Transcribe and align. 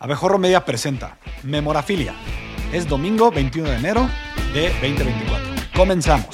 Abejorro 0.00 0.38
Media 0.38 0.64
presenta 0.64 1.18
Memorafilia. 1.42 2.14
Es 2.72 2.86
domingo 2.86 3.32
21 3.32 3.68
de 3.68 3.76
enero 3.76 4.08
de 4.54 4.68
2024. 4.74 5.48
Comenzamos. 5.74 6.28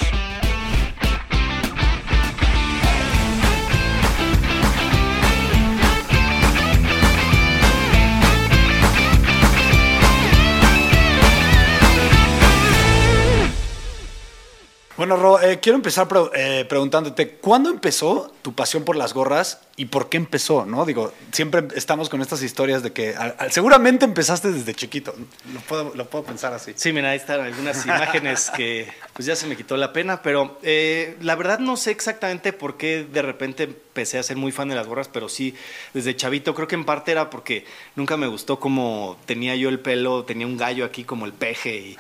Bueno, 14.99 15.17
Ro, 15.17 15.41
eh, 15.41 15.59
quiero 15.61 15.77
empezar 15.77 16.07
eh, 16.35 16.67
preguntándote, 16.69 17.37
¿cuándo 17.39 17.71
empezó 17.71 18.34
tu 18.45 18.53
pasión 18.53 18.85
por 18.85 18.95
las 18.95 19.15
gorras 19.15 19.59
y 19.77 19.87
por 19.87 20.11
qué 20.11 20.19
empezó? 20.19 20.67
¿no? 20.67 20.85
Digo, 20.85 21.15
siempre 21.33 21.67
estamos 21.77 22.11
con 22.11 22.21
estas 22.21 22.43
historias 22.43 22.83
de 22.83 22.93
que 22.93 23.17
al- 23.17 23.35
al- 23.39 23.51
seguramente 23.53 24.05
empezaste 24.05 24.53
desde 24.53 24.75
chiquito. 24.75 25.15
Lo 25.55 25.61
puedo, 25.61 25.93
lo 25.95 26.11
puedo 26.11 26.25
pensar 26.27 26.53
así. 26.53 26.73
Sí, 26.77 26.93
mira, 26.93 27.09
ahí 27.09 27.17
están 27.17 27.41
algunas 27.41 27.87
imágenes 27.87 28.51
que 28.55 28.93
pues 29.15 29.25
ya 29.25 29.35
se 29.35 29.47
me 29.47 29.57
quitó 29.57 29.79
la 29.79 29.95
pena, 29.95 30.21
pero 30.21 30.59
eh, 30.63 31.17
la 31.23 31.37
verdad 31.37 31.59
no 31.59 31.79
sé 31.79 31.91
exactamente 31.91 32.53
por 32.53 32.77
qué 32.77 33.07
de 33.11 33.23
repente 33.23 33.63
empecé 33.63 34.19
a 34.19 34.23
ser 34.23 34.37
muy 34.37 34.53
fan 34.53 34.69
de 34.69 34.75
las 34.75 34.87
gorras, 34.89 35.09
pero 35.09 35.29
sí, 35.31 35.55
desde 35.95 36.15
chavito 36.15 36.55
creo 36.55 36.69
que 36.69 36.75
en 36.75 36.85
parte 36.85 37.13
era 37.13 37.31
porque 37.31 37.65
nunca 37.97 38.17
me 38.19 38.27
gustó 38.27 38.61
como 38.61 39.17
tenía 39.25 39.57
yo 39.57 39.71
el 39.71 39.81
pelo, 39.81 40.25
tenía 40.25 40.47
un 40.47 40.59
gallo 40.59 40.85
aquí 40.85 41.05
como 41.05 41.25
el 41.25 41.33
peje 41.33 41.77
y, 41.77 41.97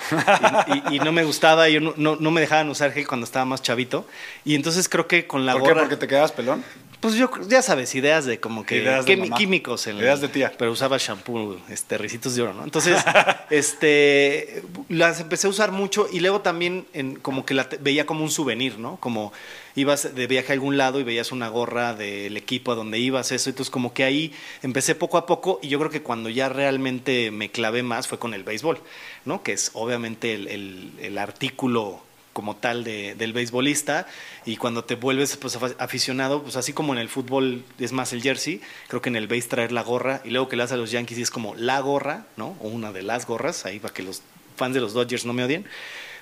y- 0.70 0.82
y- 0.90 0.96
y 0.96 0.98
no 0.98 1.12
me 1.12 1.24
gustaba, 1.24 1.68
yo 1.70 1.80
no, 1.80 1.94
no- 1.96 2.16
no 2.16 2.30
me 2.32 2.40
dejaban 2.42 2.68
usar 2.68 2.92
gel 2.92 3.06
cuando 3.06 3.24
estaba 3.24 3.44
más 3.46 3.62
chavito 3.62 4.06
y 4.44 4.56
entonces 4.56 4.88
creo 4.90 5.06
que 5.08 5.26
con 5.26 5.46
la 5.46 5.54
¿Por 5.54 5.62
qué? 5.72 5.74
¿Porque 5.74 5.96
te 5.96 6.08
quedabas 6.08 6.32
pelón? 6.34 6.64
Pues 7.00 7.16
yo, 7.16 7.30
ya 7.48 7.60
sabes, 7.60 7.94
ideas 7.94 8.24
de 8.24 8.40
como 8.40 8.64
que 8.64 8.78
Ideas 8.78 9.04
de 9.04 9.30
químicos. 9.36 9.86
En 9.86 9.98
Ideas 9.98 10.22
de 10.22 10.28
tía. 10.28 10.52
Pero 10.56 10.72
usaba 10.72 10.96
shampoo, 10.96 11.58
este, 11.68 11.98
ricitos 11.98 12.34
de 12.34 12.40
oro, 12.40 12.54
¿no? 12.54 12.64
Entonces, 12.64 12.96
este, 13.50 14.62
las 14.88 15.20
empecé 15.20 15.46
a 15.46 15.50
usar 15.50 15.70
mucho 15.70 16.06
y 16.10 16.20
luego 16.20 16.40
también 16.40 16.86
en, 16.94 17.16
como 17.16 17.44
que 17.44 17.52
la 17.52 17.68
veía 17.80 18.06
como 18.06 18.24
un 18.24 18.30
souvenir, 18.30 18.78
¿no? 18.78 18.96
Como 19.00 19.34
ibas 19.74 20.14
de 20.14 20.26
viaje 20.26 20.52
a 20.52 20.54
algún 20.54 20.78
lado 20.78 20.98
y 20.98 21.02
veías 21.02 21.30
una 21.30 21.48
gorra 21.48 21.92
del 21.94 22.36
equipo 22.38 22.72
a 22.72 22.74
donde 22.74 22.98
ibas, 22.98 23.32
eso. 23.32 23.50
Entonces, 23.50 23.70
como 23.70 23.92
que 23.92 24.04
ahí 24.04 24.32
empecé 24.62 24.94
poco 24.94 25.18
a 25.18 25.26
poco 25.26 25.58
y 25.62 25.68
yo 25.68 25.78
creo 25.78 25.90
que 25.90 26.00
cuando 26.02 26.30
ya 26.30 26.48
realmente 26.48 27.30
me 27.30 27.50
clavé 27.50 27.82
más 27.82 28.08
fue 28.08 28.18
con 28.18 28.32
el 28.32 28.44
béisbol, 28.44 28.78
¿no? 29.26 29.42
Que 29.42 29.52
es 29.52 29.70
obviamente 29.74 30.32
el, 30.34 30.48
el- 30.48 30.90
el 31.02 31.18
artículo 31.18 32.00
como 32.34 32.56
tal 32.56 32.84
de- 32.84 33.14
del 33.14 33.32
beisbolista 33.32 34.06
y 34.44 34.56
cuando 34.56 34.84
te 34.84 34.96
vuelves 34.96 35.38
pues, 35.38 35.56
aficionado, 35.78 36.42
pues 36.42 36.56
así 36.56 36.74
como 36.74 36.92
en 36.92 36.98
el 36.98 37.08
fútbol 37.08 37.64
es 37.78 37.92
más 37.92 38.12
el 38.12 38.20
jersey, 38.20 38.60
creo 38.88 39.00
que 39.00 39.08
en 39.08 39.16
el 39.16 39.26
base 39.26 39.48
traer 39.48 39.72
la 39.72 39.82
gorra 39.82 40.20
y 40.24 40.28
luego 40.30 40.48
que 40.50 40.56
le 40.56 40.64
das 40.64 40.72
a 40.72 40.76
los 40.76 40.90
Yankees 40.90 41.16
es 41.18 41.30
como 41.30 41.54
la 41.54 41.80
gorra, 41.80 42.26
¿no? 42.36 42.56
O 42.60 42.68
una 42.68 42.92
de 42.92 43.02
las 43.02 43.26
gorras, 43.26 43.64
ahí 43.64 43.78
para 43.78 43.94
que 43.94 44.02
los 44.02 44.20
fans 44.56 44.74
de 44.74 44.80
los 44.82 44.92
Dodgers 44.92 45.24
no 45.24 45.32
me 45.32 45.44
odien. 45.44 45.64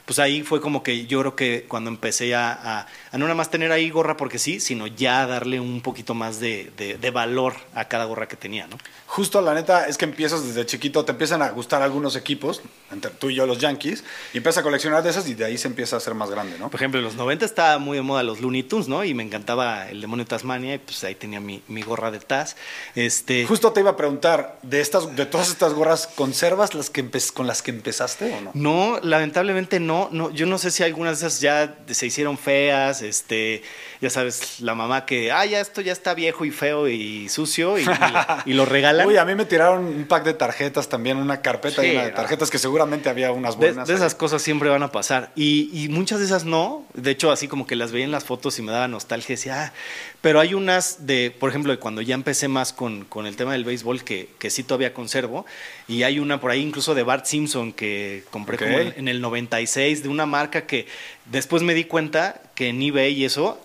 Pues 0.05 0.19
ahí 0.19 0.42
fue 0.42 0.61
como 0.61 0.83
que 0.83 1.06
yo 1.06 1.20
creo 1.20 1.36
que 1.36 1.64
cuando 1.69 1.89
empecé 1.91 2.34
a, 2.34 2.53
a- 2.53 2.86
a 3.12 3.19
no 3.19 3.25
nada 3.27 3.34
más 3.34 3.50
tener 3.50 3.70
ahí 3.72 3.89
gorra 3.91 4.17
porque 4.17 4.39
sí, 4.39 4.59
sino 4.61 4.86
ya 4.86 5.27
darle 5.27 5.61
un 5.61 5.81
poquito 5.81 6.14
más 6.14 6.41
de, 6.41 6.72
de- 6.77 6.98
de 6.98 7.11
valor 7.11 7.55
a 7.75 7.86
cada 7.86 8.05
gorra 8.05 8.27
que 8.28 8.36
tenía, 8.36 8.67
¿no? 8.67 8.78
Justo 9.06 9.42
la 9.42 9.53
neta 9.53 9.86
es 9.89 9.98
que 9.98 10.06
empiezas 10.06 10.44
desde 10.47 10.64
chiquito, 10.64 11.05
te 11.05 11.12
empiezan 11.12 11.42
a 11.42 11.50
gustar 11.50 11.83
algunos 11.83 12.17
equipos, 12.17 12.62
entre 12.91 13.11
tú 13.11 13.28
y 13.28 13.34
yo 13.34 13.44
los 13.47 13.59
Yankees, 13.59 14.03
y 14.33 14.39
empiezas 14.39 14.61
a 14.61 14.62
coleccionar 14.62 15.03
de 15.03 15.11
esas 15.11 15.28
y 15.28 15.34
de 15.34 15.44
ahí 15.44 15.59
se 15.59 15.69
empieza 15.69 15.97
a 15.97 15.98
hacer 15.98 16.14
más 16.14 16.31
grande, 16.31 16.59
¿no? 16.59 16.70
Por 16.70 16.81
ejemplo, 16.81 16.98
en 16.98 17.05
los 17.05 17.14
90 17.14 17.44
estaba 17.44 17.78
muy 17.78 17.98
de 17.98 18.03
moda 18.03 18.22
los 18.22 18.41
Looney 18.41 18.62
Tunes, 18.62 18.89
¿no? 18.89 19.05
Y 19.05 19.12
me 19.12 19.22
encantaba 19.22 19.89
el 19.91 20.00
demonio 20.00 20.25
de 20.25 20.31
Tasmania 20.31 20.75
y 20.75 20.78
pues 20.78 21.05
ahí 21.05 21.14
tenía 21.14 21.41
mi, 21.41 21.62
mi 21.69 21.83
gorra 21.83 22.11
de 22.11 22.20
Taz. 22.20 22.56
Este, 22.94 23.44
Justo 23.47 23.72
te 23.72 23.81
iba 23.81 23.91
a 23.91 23.97
preguntar, 23.97 24.59
de 24.62 24.81
estas, 24.81 25.14
de 25.14 25.27
todas 25.27 25.50
estas 25.50 25.75
gorras, 25.75 26.06
¿conservas 26.06 26.75
las 26.75 26.89
que 26.89 27.06
con 27.34 27.47
las 27.47 27.61
que 27.61 27.70
empezaste 27.70 28.33
o 28.34 28.41
no? 28.41 28.50
No, 28.55 28.98
lamentablemente 29.03 29.78
no, 29.78 29.91
no. 30.12 30.30
Yo 30.30 30.46
no 30.46 30.58
sé 30.58 30.70
si 30.70 30.82
algunas 30.82 31.20
de 31.20 31.26
esas 31.26 31.40
ya 31.40 31.76
se 31.88 32.06
hicieron 32.06 32.36
feas, 32.38 33.02
este, 33.02 33.62
ya 34.00 34.10
sabes, 34.10 34.60
la 34.60 34.75
mamá 34.75 35.06
que, 35.06 35.30
ah, 35.32 35.44
ya 35.47 35.60
esto 35.60 35.80
ya 35.80 35.92
está 35.92 36.14
viejo 36.14 36.44
y 36.44 36.50
feo 36.50 36.88
y 36.88 37.28
sucio 37.28 37.78
y, 37.78 37.82
y- 37.82 37.86
y 38.50 38.52
lo 38.54 38.64
regalan. 38.64 39.06
Uy, 39.06 39.16
a 39.16 39.25
mí 39.25 39.34
me 39.34 39.44
tiraron 39.44 39.84
un 39.84 40.04
pack 40.06 40.25
de 40.25 40.34
tarjetas 40.34 40.88
también, 40.88 41.16
una 41.16 41.41
carpeta 41.42 41.82
Sí, 41.82 41.88
llena 41.88 42.04
de 42.04 42.10
no. 42.10 42.16
tarjetas 42.16 42.50
que 42.50 42.58
seguramente 42.58 43.08
había 43.08 43.32
unas 43.32 43.56
buenas. 43.56 43.88
de 43.88 43.94
esas 43.94 44.14
cosas 44.14 44.42
siempre 44.42 44.69
van 44.69 44.82
a 44.82 44.92
pasar. 44.92 45.32
Y, 45.36 45.70
y 45.72 45.88
muchas 45.88 46.19
de 46.20 46.26
esas 46.26 46.44
no. 46.44 46.84
De 46.94 47.10
hecho, 47.10 47.31
así 47.31 47.48
como 47.48 47.66
que 47.66 47.76
las 47.76 47.92
veía 47.92 48.04
en 48.04 48.10
las 48.12 48.25
fotos 48.25 48.58
y 48.58 48.62
me 48.62 48.72
daba 48.72 48.88
nostalgia. 48.88 49.34
Decía, 49.34 49.64
ah, 49.64 49.72
pero 50.20 50.41
hay 50.41 50.54
unas 50.54 51.06
de, 51.06 51.31
por 51.31 51.50
ejemplo, 51.50 51.72
de 51.72 51.78
cuando 51.78 52.00
ya 52.02 52.14
empecé 52.14 52.48
más 52.48 52.72
con, 52.72 53.04
con 53.04 53.26
el 53.26 53.36
tema 53.36 53.52
del 53.52 53.64
béisbol 53.64 54.04
que, 54.04 54.28
que 54.38 54.50
sí 54.50 54.62
todavía 54.62 54.92
conservo. 54.94 55.47
Y 55.88 56.04
hay 56.04 56.19
una 56.19 56.41
por 56.41 56.50
ahí 56.50 56.60
incluso 56.60 56.94
de 56.94 57.02
Bart 57.02 57.25
Simpson 57.26 57.72
que 57.72 58.22
compré 58.31 58.56
Ok. 58.56 58.62
como 58.62 58.78
en, 58.78 58.94
en 58.97 59.08
el 59.08 59.20
96 59.20 59.81
de 59.82 60.09
una 60.09 60.26
marca 60.26 60.66
que 60.66 60.87
después 61.26 61.62
me 61.62 61.75
di 61.75 61.84
cuenta 61.84 62.41
que 62.54 62.69
en 62.69 62.81
eBay 62.81 63.15
y 63.15 63.25
eso 63.25 63.59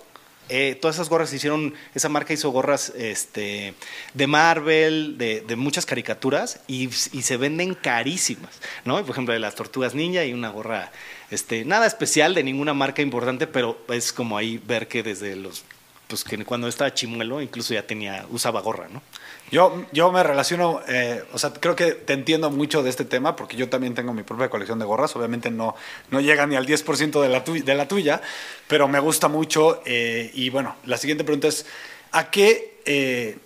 eh, 0.48 0.78
todas 0.80 0.96
esas 0.96 1.10
gorras 1.10 1.28
se 1.28 1.36
hicieron, 1.36 1.74
esa 1.94 2.08
marca 2.08 2.32
hizo 2.32 2.50
gorras 2.50 2.92
este, 2.96 3.74
de 4.14 4.26
Marvel, 4.26 5.18
de, 5.18 5.42
de 5.42 5.56
muchas 5.56 5.84
caricaturas 5.84 6.60
y, 6.66 6.84
y 6.84 7.22
se 7.22 7.36
venden 7.36 7.74
carísimas, 7.74 8.60
¿no? 8.84 8.98
Por 9.02 9.10
ejemplo, 9.10 9.34
de 9.34 9.40
las 9.40 9.54
tortugas 9.54 9.94
ninja 9.94 10.24
y 10.24 10.32
una 10.32 10.48
gorra, 10.48 10.90
este, 11.30 11.64
nada 11.66 11.86
especial 11.86 12.34
de 12.34 12.42
ninguna 12.42 12.72
marca 12.72 13.02
importante, 13.02 13.46
pero 13.46 13.78
es 13.88 14.12
como 14.12 14.38
ahí 14.38 14.58
ver 14.66 14.88
que 14.88 15.02
desde 15.02 15.36
los, 15.36 15.64
pues 16.08 16.24
que 16.24 16.42
cuando 16.44 16.68
estaba 16.68 16.92
chimuelo 16.92 17.40
incluso 17.42 17.74
ya 17.74 17.86
tenía, 17.86 18.26
usaba 18.30 18.60
gorra, 18.62 18.88
¿no? 18.88 19.02
Yo, 19.50 19.86
yo 19.92 20.10
me 20.10 20.22
relaciono, 20.22 20.80
eh, 20.88 21.22
o 21.32 21.38
sea, 21.38 21.52
creo 21.52 21.76
que 21.76 21.92
te 21.92 22.14
entiendo 22.14 22.50
mucho 22.50 22.82
de 22.82 22.90
este 22.90 23.04
tema 23.04 23.36
porque 23.36 23.56
yo 23.56 23.68
también 23.68 23.94
tengo 23.94 24.12
mi 24.12 24.22
propia 24.22 24.50
colección 24.50 24.78
de 24.78 24.84
gorras. 24.84 25.14
Obviamente 25.16 25.50
no, 25.50 25.74
no 26.10 26.20
llega 26.20 26.46
ni 26.46 26.56
al 26.56 26.66
10% 26.66 27.22
de 27.22 27.28
la, 27.28 27.40
de 27.40 27.74
la 27.74 27.88
tuya, 27.88 28.20
pero 28.66 28.88
me 28.88 29.00
gusta 29.00 29.28
mucho. 29.28 29.82
eh, 29.86 30.30
y 30.34 30.50
bueno, 30.50 30.76
la 30.84 30.96
siguiente 30.98 31.24
pregunta 31.24 31.48
es, 31.48 31.66
¿a 32.12 32.30
qué, 32.30 32.80
eh, 32.84 33.38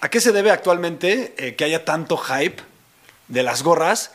¿a 0.00 0.08
qué 0.08 0.20
se 0.20 0.32
debe 0.32 0.50
actualmente 0.50 1.54
que 1.56 1.64
haya 1.64 1.84
tanto 1.84 2.16
hype 2.16 2.62
de 3.28 3.42
las 3.42 3.62
gorras? 3.62 4.12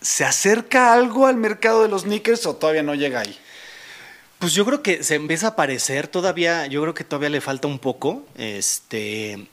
¿Se 0.00 0.24
acerca 0.24 0.94
algo 0.94 1.26
al 1.26 1.36
mercado 1.36 1.82
de 1.82 1.88
los 1.88 2.02
sneakers 2.02 2.46
o 2.46 2.56
todavía 2.56 2.82
no 2.82 2.94
llega 2.94 3.20
ahí? 3.20 3.38
Pues 4.40 4.54
yo 4.54 4.64
creo 4.64 4.82
que 4.82 5.04
se 5.04 5.16
empieza 5.16 5.48
a 5.48 5.54
parecer 5.54 6.08
todavía, 6.08 6.66
yo 6.66 6.80
creo 6.80 6.94
que 6.94 7.04
todavía 7.04 7.28
le 7.28 7.42
falta 7.42 7.68
un 7.68 7.78
poco, 7.78 8.24
este, 8.38 9.46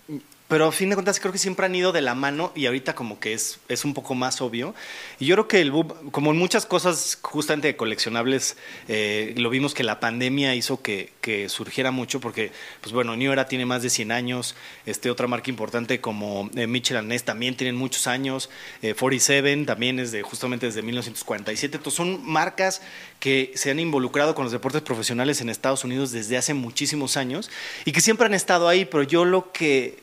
pero 0.47 0.65
a 0.65 0.71
fin 0.71 0.89
de 0.89 0.95
cuentas 0.95 1.19
creo 1.19 1.33
que 1.33 1.37
siempre 1.37 1.65
han 1.65 1.75
ido 1.75 1.91
de 1.91 1.99
la 1.99 2.15
mano 2.15 2.53
y 2.55 2.67
ahorita 2.67 2.95
como 2.95 3.19
que 3.19 3.33
es, 3.33 3.59
es 3.67 3.83
un 3.83 3.93
poco 3.93 4.15
más 4.15 4.39
obvio. 4.39 4.73
Y 5.19 5.25
yo 5.25 5.35
creo 5.35 5.47
que 5.49 5.59
el 5.59 5.71
boom, 5.71 6.09
como 6.11 6.31
en 6.31 6.37
muchas 6.37 6.65
cosas 6.65 7.19
justamente 7.21 7.67
de 7.67 7.75
coleccionables, 7.75 8.55
eh, 8.87 9.33
lo 9.35 9.49
vimos 9.49 9.73
que 9.73 9.83
la 9.83 9.99
pandemia 9.99 10.55
hizo 10.55 10.81
que, 10.81 11.11
que 11.19 11.49
surgiera 11.49 11.91
mucho 11.91 12.21
porque, 12.21 12.53
pues 12.79 12.93
bueno, 12.93 13.17
New 13.17 13.33
tiene 13.49 13.65
más 13.65 13.81
de 13.81 13.89
100 13.89 14.13
años, 14.13 14.55
este, 14.85 15.11
otra 15.11 15.27
marca 15.27 15.49
importante 15.49 15.99
como 15.99 16.49
eh, 16.55 16.65
Mitchell 16.65 17.05
Ness 17.05 17.23
también 17.23 17.57
tienen 17.57 17.75
muchos 17.75 18.07
años, 18.07 18.49
eh, 18.81 18.95
47 18.97 19.65
también 19.65 19.99
es 19.99 20.13
de 20.13 20.21
justamente 20.21 20.67
desde 20.67 20.81
1947, 20.81 21.75
entonces 21.75 21.97
son 21.97 22.25
marcas 22.25 22.81
que 23.19 23.51
se 23.55 23.71
han 23.71 23.79
involucrado 23.79 24.35
con 24.35 24.45
los 24.45 24.51
deportes 24.51 24.81
profesionales 24.81 25.41
en 25.41 25.49
Estados 25.49 25.83
Unidos 25.83 26.11
desde 26.11 26.37
hace 26.37 26.53
muchísimos 26.53 27.17
años 27.17 27.49
y 27.85 27.91
que 27.91 28.01
siempre 28.01 28.27
han 28.27 28.33
estado 28.33 28.67
ahí, 28.67 28.85
pero 28.85 29.03
yo 29.03 29.25
lo 29.25 29.51
que, 29.51 29.97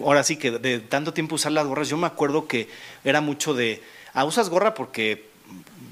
ahora 0.00 0.22
sí 0.22 0.36
que 0.36 0.50
de 0.50 0.80
tanto 0.80 1.14
tiempo 1.14 1.36
usar 1.36 1.52
las 1.52 1.66
gorras, 1.66 1.88
yo 1.88 1.96
me 1.96 2.06
acuerdo 2.06 2.46
que 2.46 2.68
era 3.04 3.20
mucho 3.20 3.54
de, 3.54 3.82
ah, 4.12 4.24
usas 4.24 4.50
gorra 4.50 4.74
porque 4.74 5.29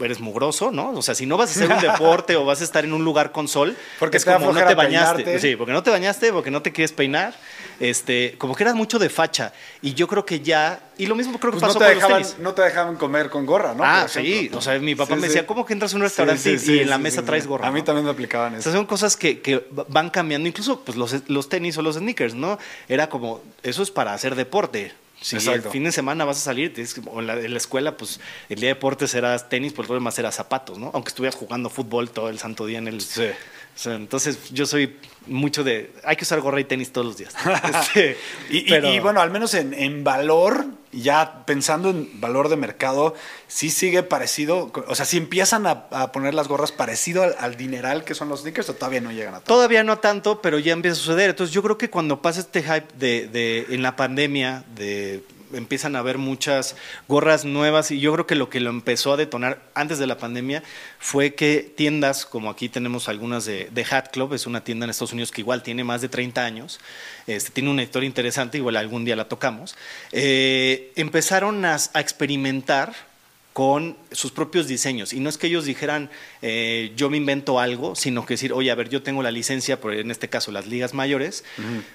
eres 0.02 0.20
mugroso, 0.20 0.70
¿no? 0.70 0.90
O 0.92 1.02
sea, 1.02 1.14
si 1.14 1.26
no 1.26 1.36
vas 1.36 1.50
a 1.50 1.52
hacer 1.52 1.70
un 1.70 1.80
deporte 1.92 2.36
o 2.36 2.44
vas 2.44 2.60
a 2.60 2.64
estar 2.64 2.84
en 2.84 2.92
un 2.92 3.04
lugar 3.04 3.32
con 3.32 3.48
sol, 3.48 3.76
Porque 3.98 4.16
es 4.18 4.24
como 4.24 4.52
no 4.52 4.64
te 4.66 4.74
bañaste, 4.74 5.24
peinarte. 5.24 5.40
sí, 5.40 5.56
porque 5.56 5.72
no 5.72 5.82
te 5.82 5.90
bañaste, 5.90 6.32
porque 6.32 6.50
no 6.50 6.62
te 6.62 6.72
quieres 6.72 6.92
peinar, 6.92 7.34
este, 7.80 8.34
como 8.38 8.54
que 8.54 8.64
eras 8.64 8.74
mucho 8.74 8.98
de 8.98 9.08
facha 9.08 9.52
y 9.82 9.94
yo 9.94 10.08
creo 10.08 10.24
que 10.24 10.40
ya 10.40 10.80
y 10.98 11.06
lo 11.06 11.14
mismo 11.14 11.38
creo 11.38 11.52
que 11.52 11.60
Pues 11.60 11.62
no 11.62 11.68
pasó 11.68 11.78
te, 11.78 11.84
con 11.86 11.94
dejaban, 11.94 12.18
los 12.20 12.28
tenis. 12.32 12.42
no 12.42 12.52
te 12.54 12.62
dejaban 12.62 12.96
comer 12.96 13.30
con 13.30 13.46
gorra, 13.46 13.74
¿no? 13.74 13.84
ah, 13.84 14.06
sí, 14.08 14.50
o 14.52 14.60
sea, 14.60 14.78
mi 14.80 14.94
papá 14.96 15.14
Sí, 15.14 15.20
me 15.20 15.22
sí. 15.22 15.26
decía, 15.28 15.46
¿cómo 15.46 15.64
que 15.64 15.72
entras 15.74 15.92
a 15.92 15.96
un 15.96 16.02
restaurante 16.02 16.58
sí, 16.58 16.72
y- 16.74 16.78
en 16.80 16.90
la 16.90 16.98
mesa 16.98 17.24
traes 17.24 17.46
gorra? 17.46 17.68
A 17.68 17.70
mí 17.72 17.80
no? 17.80 17.84
también 17.84 18.04
me 18.04 18.10
aplicaban 18.10 18.54
O 18.54 18.56
eso. 18.56 18.64
sea, 18.64 18.72
son 18.72 18.86
cosas 18.86 19.16
que, 19.16 19.40
que 19.40 19.64
van 19.88 20.10
cambiando, 20.10 20.48
incluso 20.48 20.80
pues 20.80 20.96
los, 20.98 21.28
los 21.28 21.48
tenis 21.48 21.78
o 21.78 21.82
los 21.82 21.96
sneakers, 21.96 22.34
¿no? 22.34 22.58
Era 22.88 23.08
como, 23.08 23.42
eso 23.62 23.82
es 23.82 23.90
para 23.92 24.12
hacer 24.12 24.34
deporte. 24.34 24.92
Si 25.20 25.36
Exacto. 25.36 25.68
el 25.68 25.72
fin 25.72 25.84
de 25.84 25.92
semana 25.92 26.24
vas 26.24 26.36
a 26.38 26.40
salir, 26.40 26.72
tienes 26.72 26.94
o 27.06 27.20
en 27.20 27.26
la, 27.26 27.34
en 27.34 27.50
la 27.50 27.56
escuela, 27.56 27.96
pues 27.96 28.20
el 28.48 28.60
día 28.60 28.68
de 28.68 28.74
deportes 28.74 29.14
era 29.14 29.36
tenis, 29.48 29.72
pues 29.72 29.88
lo 29.88 29.94
demás 29.94 30.18
era 30.18 30.30
zapatos, 30.30 30.78
¿no? 30.78 30.90
Aunque 30.94 31.08
estuvieras 31.08 31.34
jugando 31.34 31.70
fútbol 31.70 32.10
todo 32.10 32.28
el 32.28 32.38
santo 32.38 32.66
día 32.66 32.78
en 32.78 32.88
el... 32.88 33.00
Sí. 33.00 33.28
O 33.78 33.80
sea, 33.80 33.94
entonces 33.94 34.50
yo 34.50 34.66
soy 34.66 34.96
mucho 35.28 35.62
de, 35.62 35.92
hay 36.02 36.16
que 36.16 36.24
usar 36.24 36.40
gorra 36.40 36.58
y 36.58 36.64
tenis 36.64 36.90
todos 36.90 37.06
los 37.06 37.16
días. 37.16 37.32
Este, 37.80 38.16
Y, 38.50 38.58
y- 38.58 38.68
pero- 38.68 38.92
y, 38.92 38.98
bueno, 38.98 39.20
al 39.20 39.30
menos 39.30 39.54
en, 39.54 39.72
en 39.72 40.02
valor, 40.02 40.66
ya 40.90 41.44
pensando 41.46 41.90
en 41.90 42.20
valor 42.20 42.48
de 42.48 42.56
mercado, 42.56 43.14
sí 43.46 43.70
sigue 43.70 44.02
parecido, 44.02 44.72
o 44.88 44.94
sea, 44.96 45.04
si 45.04 45.16
empiezan 45.16 45.68
a, 45.68 45.86
a 45.92 46.10
poner 46.10 46.34
las 46.34 46.48
gorras 46.48 46.72
parecido 46.72 47.22
al, 47.22 47.36
al 47.38 47.56
dineral 47.56 48.02
que 48.02 48.14
son 48.16 48.28
los 48.28 48.40
sneakers 48.40 48.68
o 48.70 48.74
todavía 48.74 49.00
no 49.00 49.12
llegan 49.12 49.34
a 49.34 49.40
todo. 49.40 49.56
Todavía 49.58 49.84
no 49.84 49.98
tanto, 50.00 50.42
pero 50.42 50.58
ya 50.58 50.72
empieza 50.72 50.96
a 50.96 51.00
suceder. 51.00 51.30
Entonces 51.30 51.54
yo 51.54 51.62
creo 51.62 51.78
que 51.78 51.88
cuando 51.88 52.20
pasa 52.20 52.40
este 52.40 52.62
hype 52.64 52.88
de, 52.98 53.28
de- 53.28 53.66
en 53.70 53.82
la 53.82 53.94
pandemia 53.94 54.64
de 54.74 55.22
empiezan 55.52 55.96
a 55.96 56.00
haber 56.00 56.18
muchas 56.18 56.76
gorras 57.08 57.44
nuevas 57.44 57.90
y 57.90 58.00
yo 58.00 58.12
creo 58.12 58.26
que 58.26 58.34
lo 58.34 58.50
que 58.50 58.60
lo 58.60 58.70
empezó 58.70 59.12
a 59.12 59.16
detonar 59.16 59.62
antes 59.74 59.98
de 59.98 60.06
la 60.06 60.18
pandemia 60.18 60.62
fue 60.98 61.34
que 61.34 61.72
tiendas, 61.76 62.26
como 62.26 62.50
aquí 62.50 62.68
tenemos 62.68 63.08
algunas 63.08 63.44
de, 63.44 63.86
Hat 63.90 64.10
Club, 64.12 64.34
es 64.34 64.46
una 64.46 64.64
tienda 64.64 64.84
en 64.84 64.90
Estados 64.90 65.12
Unidos 65.12 65.30
que 65.30 65.40
igual 65.40 65.62
tiene 65.62 65.84
más 65.84 66.00
de 66.00 66.08
30 66.08 66.44
años, 66.44 66.80
este, 67.26 67.50
tiene 67.50 67.70
una 67.70 67.82
historia 67.82 68.06
interesante, 68.06 68.58
igual 68.58 68.76
algún 68.76 69.04
día 69.04 69.16
la 69.16 69.28
tocamos, 69.28 69.76
eh, 70.12 70.92
empezaron 70.96 71.64
a 71.64 71.76
experimentar 71.94 73.07
con 73.58 73.96
sus 74.12 74.30
propios 74.30 74.68
diseños. 74.68 75.12
Y 75.12 75.18
no 75.18 75.28
es 75.28 75.36
que 75.36 75.48
ellos 75.48 75.64
dijeran, 75.64 76.10
eh, 76.42 76.92
yo 76.94 77.10
me 77.10 77.16
invento 77.16 77.58
algo, 77.58 77.96
sino 77.96 78.24
que 78.24 78.34
decir, 78.34 78.52
oye, 78.52 78.70
a 78.70 78.74
ver, 78.76 78.88
yo 78.88 79.02
tengo 79.02 79.20
la 79.20 79.32
licencia, 79.32 79.80
por, 79.80 79.94
en 79.94 80.12
este 80.12 80.28
caso 80.28 80.52
las 80.52 80.68
ligas 80.68 80.94
mayores, 80.94 81.42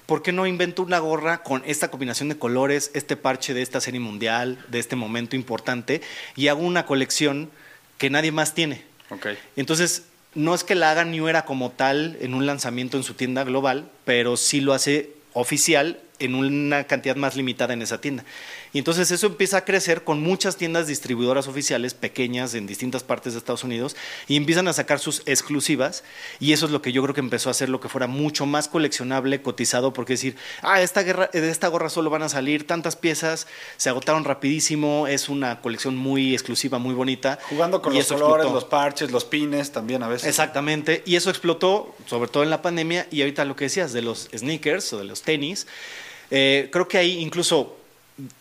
¿por 0.06 0.22
qué 0.24 0.34
no 0.34 0.46
invento 0.46 0.84
una 0.84 1.00
gorra 1.00 1.42
con 1.42 1.64
esta 1.66 1.90
combinación 1.90 2.28
de 2.28 2.38
colores, 2.38 2.92
este 2.96 3.16
parche 3.16 3.54
de 3.54 3.62
esta 3.62 3.80
serie 3.80 4.02
mundial, 4.02 4.62
de 4.68 4.80
este 4.80 4.98
momento 4.98 5.38
importante, 5.38 6.02
y 6.36 6.50
hago 6.50 6.64
una 6.64 6.86
colección 6.86 7.50
que 7.98 8.10
nadie 8.10 8.34
más 8.34 8.54
tiene? 8.54 8.84
Okay. 9.10 9.38
Entonces, 9.56 10.04
no 10.36 10.54
es 10.56 10.66
que 10.66 10.76
la 10.76 10.92
haga 10.92 11.06
New 11.06 11.30
Era 11.30 11.46
como 11.46 11.72
tal 11.72 12.18
en 12.20 12.34
un 12.34 12.46
lanzamiento 12.46 12.98
en 12.98 13.04
su 13.04 13.14
tienda 13.14 13.46
global, 13.46 13.90
pero 14.04 14.36
sí 14.36 14.60
lo 14.60 14.74
hace 14.74 15.12
oficial 15.32 16.02
en 16.20 16.36
una 16.36 16.86
cantidad 16.86 17.16
más 17.16 17.36
limitada 17.36 17.74
en 17.74 17.82
esa 17.82 18.02
tienda. 18.02 18.24
Y 18.74 18.80
entonces 18.80 19.12
eso 19.12 19.28
empieza 19.28 19.58
a 19.58 19.66
crecer 19.66 20.04
con 20.04 20.22
muchas 20.22 20.58
tiendas 20.58 20.88
distribuidoras 20.88 21.48
oficiales 21.48 21.94
pequeñas 21.94 22.56
en 22.56 22.66
distintas 22.66 23.04
partes 23.04 23.34
de 23.34 23.40
Estados 23.40 23.64
Unidos 23.64 23.96
y 24.28 24.36
empiezan 24.36 24.68
a 24.68 24.74
sacar 24.74 24.98
sus 24.98 25.22
exclusivas 25.28 26.04
y 26.40 26.54
eso 26.54 26.66
es 26.66 26.72
lo 26.72 26.82
que 26.82 26.92
yo 26.92 27.04
creo 27.04 27.14
que 27.14 27.20
empezó 27.20 27.50
a 27.50 27.52
hacer 27.52 27.70
lo 27.70 27.80
que 27.80 27.88
fuera 27.88 28.08
mucho 28.08 28.48
más 28.48 28.68
coleccionable, 28.68 29.44
cotizado, 29.44 29.94
porque 29.94 30.14
decir, 30.14 30.36
ah, 30.64 30.82
esta, 30.82 31.04
guerra, 31.04 31.30
de 31.32 31.52
esta 31.52 31.68
gorra 31.68 31.90
solo 31.90 32.10
van 32.10 32.24
a 32.24 32.30
salir 32.30 32.66
tantas 32.66 32.96
piezas, 32.96 33.46
se 33.78 33.90
agotaron 33.90 34.24
rapidísimo, 34.24 35.06
es 35.06 35.30
una 35.30 35.62
colección 35.62 35.96
muy 35.96 36.34
exclusiva, 36.34 36.80
muy 36.80 36.96
bonita. 36.96 37.38
Jugando 37.50 37.80
con 37.80 37.94
los 37.94 38.08
colores, 38.08 38.52
los 38.52 38.66
parches, 38.66 39.12
los 39.12 39.24
pines 39.24 39.72
también 39.72 40.02
a 40.02 40.08
veces. 40.08 40.28
Exactamente, 40.28 41.04
y 41.06 41.16
eso 41.16 41.30
explotó, 41.30 41.96
sobre 42.08 42.28
todo 42.28 42.42
en 42.42 42.50
la 42.50 42.64
pandemia, 42.64 43.06
y 43.12 43.22
ahorita 43.22 43.46
lo 43.46 43.56
que 43.56 43.66
decías 43.66 43.94
de 43.94 44.02
los 44.02 44.30
sneakers 44.36 44.94
o 44.94 44.98
de 44.98 45.04
los 45.04 45.22
tenis, 45.22 45.68
eh, 46.32 46.70
creo 46.72 46.88
que 46.88 46.98
ahí 46.98 47.20
incluso 47.20 47.78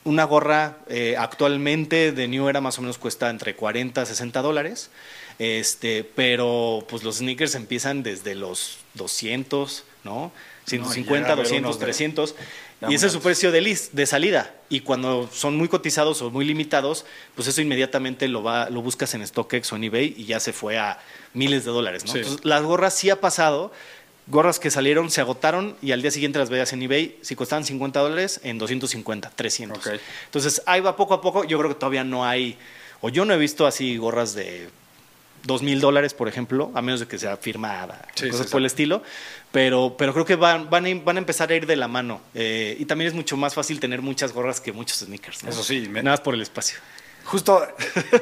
una 0.04 0.24
gorra 0.24 0.78
eh, 0.88 1.16
actualmente 1.18 2.12
de 2.12 2.28
New 2.28 2.48
Era 2.48 2.60
más 2.60 2.78
o 2.78 2.82
menos 2.82 2.98
cuesta 2.98 3.30
entre 3.30 3.54
40 3.54 4.02
a 4.02 4.06
60 4.06 4.42
dólares. 4.42 4.90
Este, 5.38 6.04
pero 6.04 6.84
pues 6.88 7.02
los 7.02 7.16
sneakers 7.16 7.54
empiezan 7.54 8.02
desde 8.02 8.34
los 8.34 8.78
200, 8.94 9.84
¿no? 10.04 10.32
150, 10.66 11.34
200, 11.34 11.78
300. 11.78 12.34
y 12.88 12.94
ese 12.94 13.06
es 13.06 13.12
su 13.12 13.20
precio 13.20 13.50
de, 13.50 13.78
de 13.92 14.06
salida. 14.06 14.54
Y 14.68 14.80
cuando 14.80 15.28
son 15.32 15.56
muy 15.56 15.68
cotizados 15.68 16.22
o 16.22 16.30
muy 16.30 16.44
limitados, 16.44 17.04
pues 17.34 17.48
eso 17.48 17.60
inmediatamente 17.60 18.28
lo, 18.28 18.42
va, 18.42 18.70
lo 18.70 18.82
buscas 18.82 19.14
en 19.14 19.26
StockX 19.26 19.72
o 19.72 19.76
en 19.76 19.84
eBay 19.84 20.14
y 20.16 20.26
ya 20.26 20.38
se 20.38 20.52
fue 20.52 20.78
a 20.78 21.00
miles 21.34 21.64
de 21.64 21.72
dólares. 21.72 22.04
¿no? 22.04 22.14
Entonces, 22.14 22.44
las 22.44 22.62
gorras 22.62 22.94
sí 22.94 23.10
ha 23.10 23.20
pasado 23.20 23.72
gorras 24.26 24.58
que 24.58 24.70
salieron, 24.70 25.10
se 25.10 25.20
agotaron 25.20 25.76
y 25.82 25.92
al 25.92 26.02
día 26.02 26.10
siguiente 26.10 26.38
las 26.38 26.50
veías 26.50 26.72
en 26.72 26.82
eBay. 26.82 27.18
Si 27.22 27.34
costaban 27.34 27.64
50 27.64 28.00
dólares, 28.00 28.40
en 28.44 28.58
250, 28.58 29.30
300. 29.34 29.90
Entonces 30.26 30.62
ahí 30.66 30.80
va 30.80 30.96
poco 30.96 31.14
a 31.14 31.20
poco. 31.20 31.44
Yo 31.44 31.58
creo 31.58 31.70
que 31.70 31.76
todavía 31.76 32.04
no 32.04 32.24
hay, 32.24 32.58
o 33.00 33.08
yo 33.08 33.24
no 33.24 33.34
he 33.34 33.38
visto 33.38 33.66
así 33.66 33.96
gorras 33.96 34.34
de 34.34 34.68
2 35.44 35.62
mil 35.62 35.80
dólares, 35.80 36.14
por 36.14 36.28
ejemplo, 36.28 36.70
a 36.74 36.82
menos 36.82 37.00
de 37.00 37.06
que 37.06 37.18
sea 37.18 37.36
firmada, 37.36 38.06
cosas 38.30 38.46
por 38.46 38.60
el 38.60 38.66
estilo. 38.66 39.02
Pero, 39.50 39.96
pero 39.98 40.12
creo 40.14 40.24
que 40.24 40.36
van, 40.36 40.70
van, 40.70 40.86
a, 40.86 40.94
van 41.04 41.16
a 41.16 41.18
empezar 41.18 41.50
a 41.50 41.54
ir 41.54 41.66
de 41.66 41.76
la 41.76 41.88
mano. 41.88 42.20
Eh, 42.34 42.76
y 42.78 42.84
también 42.86 43.08
es 43.08 43.14
mucho 43.14 43.36
más 43.36 43.54
fácil 43.54 43.80
tener 43.80 44.00
muchas 44.00 44.32
gorras 44.32 44.60
que 44.60 44.72
muchos 44.72 44.98
sneakers. 44.98 45.44
Eso 45.44 45.62
sí. 45.62 45.88
Nada 45.88 46.02
más 46.10 46.20
por 46.20 46.34
el 46.34 46.40
espacio. 46.40 46.78
Justo, 47.24 47.66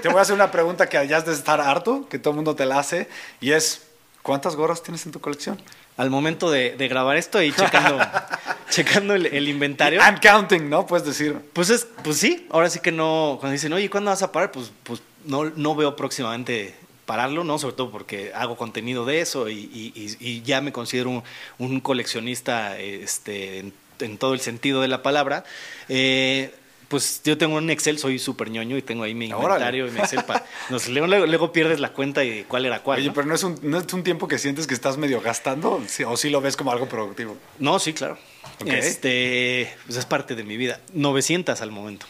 te 0.03 0.09
voy 0.09 0.19
a 0.19 0.23
hacer 0.23 0.35
una 0.35 0.51
pregunta 0.51 0.89
que 0.89 0.99
hayas 0.99 1.25
de 1.25 1.33
estar 1.33 1.61
harto, 1.61 2.09
que 2.09 2.19
todo 2.19 2.33
el 2.33 2.37
mundo 2.37 2.55
te 2.55 2.67
la 2.67 2.79
hace, 2.79 3.09
y 3.41 3.53
es, 3.53 3.83
¿cuántas 4.23 4.57
gorras 4.57 4.83
tienes 4.83 5.07
en 5.07 5.13
tu 5.13 5.21
colección? 5.21 5.61
Al 6.01 6.09
momento 6.09 6.51
de, 6.51 6.75
grabar 6.89 7.19
esto 7.19 7.43
y 7.43 7.53
checando, 7.53 7.99
checando 8.71 9.15
el, 9.15 9.49
inventario. 9.49 10.01
I'm 10.01 10.19
counting, 10.19 10.71
¿no? 10.71 10.87
Puedes 10.87 11.07
decir. 11.07 11.37
Pues 11.53 11.69
es, 11.69 11.87
pues 12.03 12.17
sí, 12.17 12.47
ahora 12.51 12.71
sí 12.71 12.81
que 12.81 12.91
no, 12.91 13.37
cuando 13.39 13.53
dicen, 13.53 13.71
oye, 13.75 13.91
¿cuándo 13.91 14.11
vas 14.11 14.23
a 14.23 14.33
parar? 14.33 14.51
Pues, 14.51 14.73
pues 14.83 15.03
no, 15.27 15.45
no 15.45 15.75
veo 15.75 15.97
próximamente 15.97 16.75
pararlo, 17.05 17.45
¿no? 17.45 17.59
Sobre 17.59 17.77
todo 17.77 17.91
porque 17.91 18.33
hago 18.35 18.57
contenido 18.57 19.05
de 19.05 19.21
eso 19.21 19.51
y, 19.51 20.43
ya 20.43 20.63
me 20.63 20.73
considero 20.73 21.23
un, 21.59 21.81
coleccionista 21.81 22.79
este, 22.79 23.59
en, 23.59 23.75
en, 23.99 24.17
todo 24.17 24.33
el 24.33 24.41
sentido 24.41 24.81
de 24.81 24.89
la 24.89 25.03
palabra. 25.03 25.45
Eh, 25.91 26.55
pues 26.91 27.23
yo 27.23 27.39
tengo 27.39 27.57
un 27.57 27.71
Excel, 27.71 28.01
soy 28.01 28.19
súper 28.19 28.51
ñoño 28.51 28.77
y 28.77 28.83
tengo 28.83 29.05
ahí 29.05 29.15
mi 29.15 29.27
inventario 29.27 29.87
y 29.87 29.93
mi 29.93 30.01
Excel 30.01 30.25
para... 30.25 30.45
luego, 30.89 31.53
pierdes 31.53 31.79
la 31.79 31.93
cuenta 31.93 32.25
y 32.25 32.43
cuál 32.43 32.67
era 32.67 32.83
cuál. 32.83 32.99
Oye, 32.99 33.13
pero 33.15 33.29
¿no 33.29 33.37
es, 33.37 33.45
un, 33.45 33.57
¿no 33.63 33.79
es 33.79 33.93
un 33.93 34.03
tiempo 34.03 34.27
que 34.27 34.39
sientes 34.39 34.67
que 34.67 34.75
estás 34.75 34.97
medio 34.97 35.21
gastando? 35.21 35.81
¿O 36.07 36.17
sí 36.17 36.31
lo 36.31 36.41
ves 36.41 36.57
como 36.57 36.73
algo 36.73 36.89
productivo? 36.89 37.37
No, 37.61 37.79
sí, 37.79 37.93
claro. 37.93 38.19
Este, 38.67 39.73
pues 39.87 39.99
es 39.99 40.05
parte 40.05 40.35
de 40.35 40.43
mi 40.43 40.57
vida. 40.57 40.81
900 40.93 41.61
al 41.61 41.71
momento. 41.71 42.07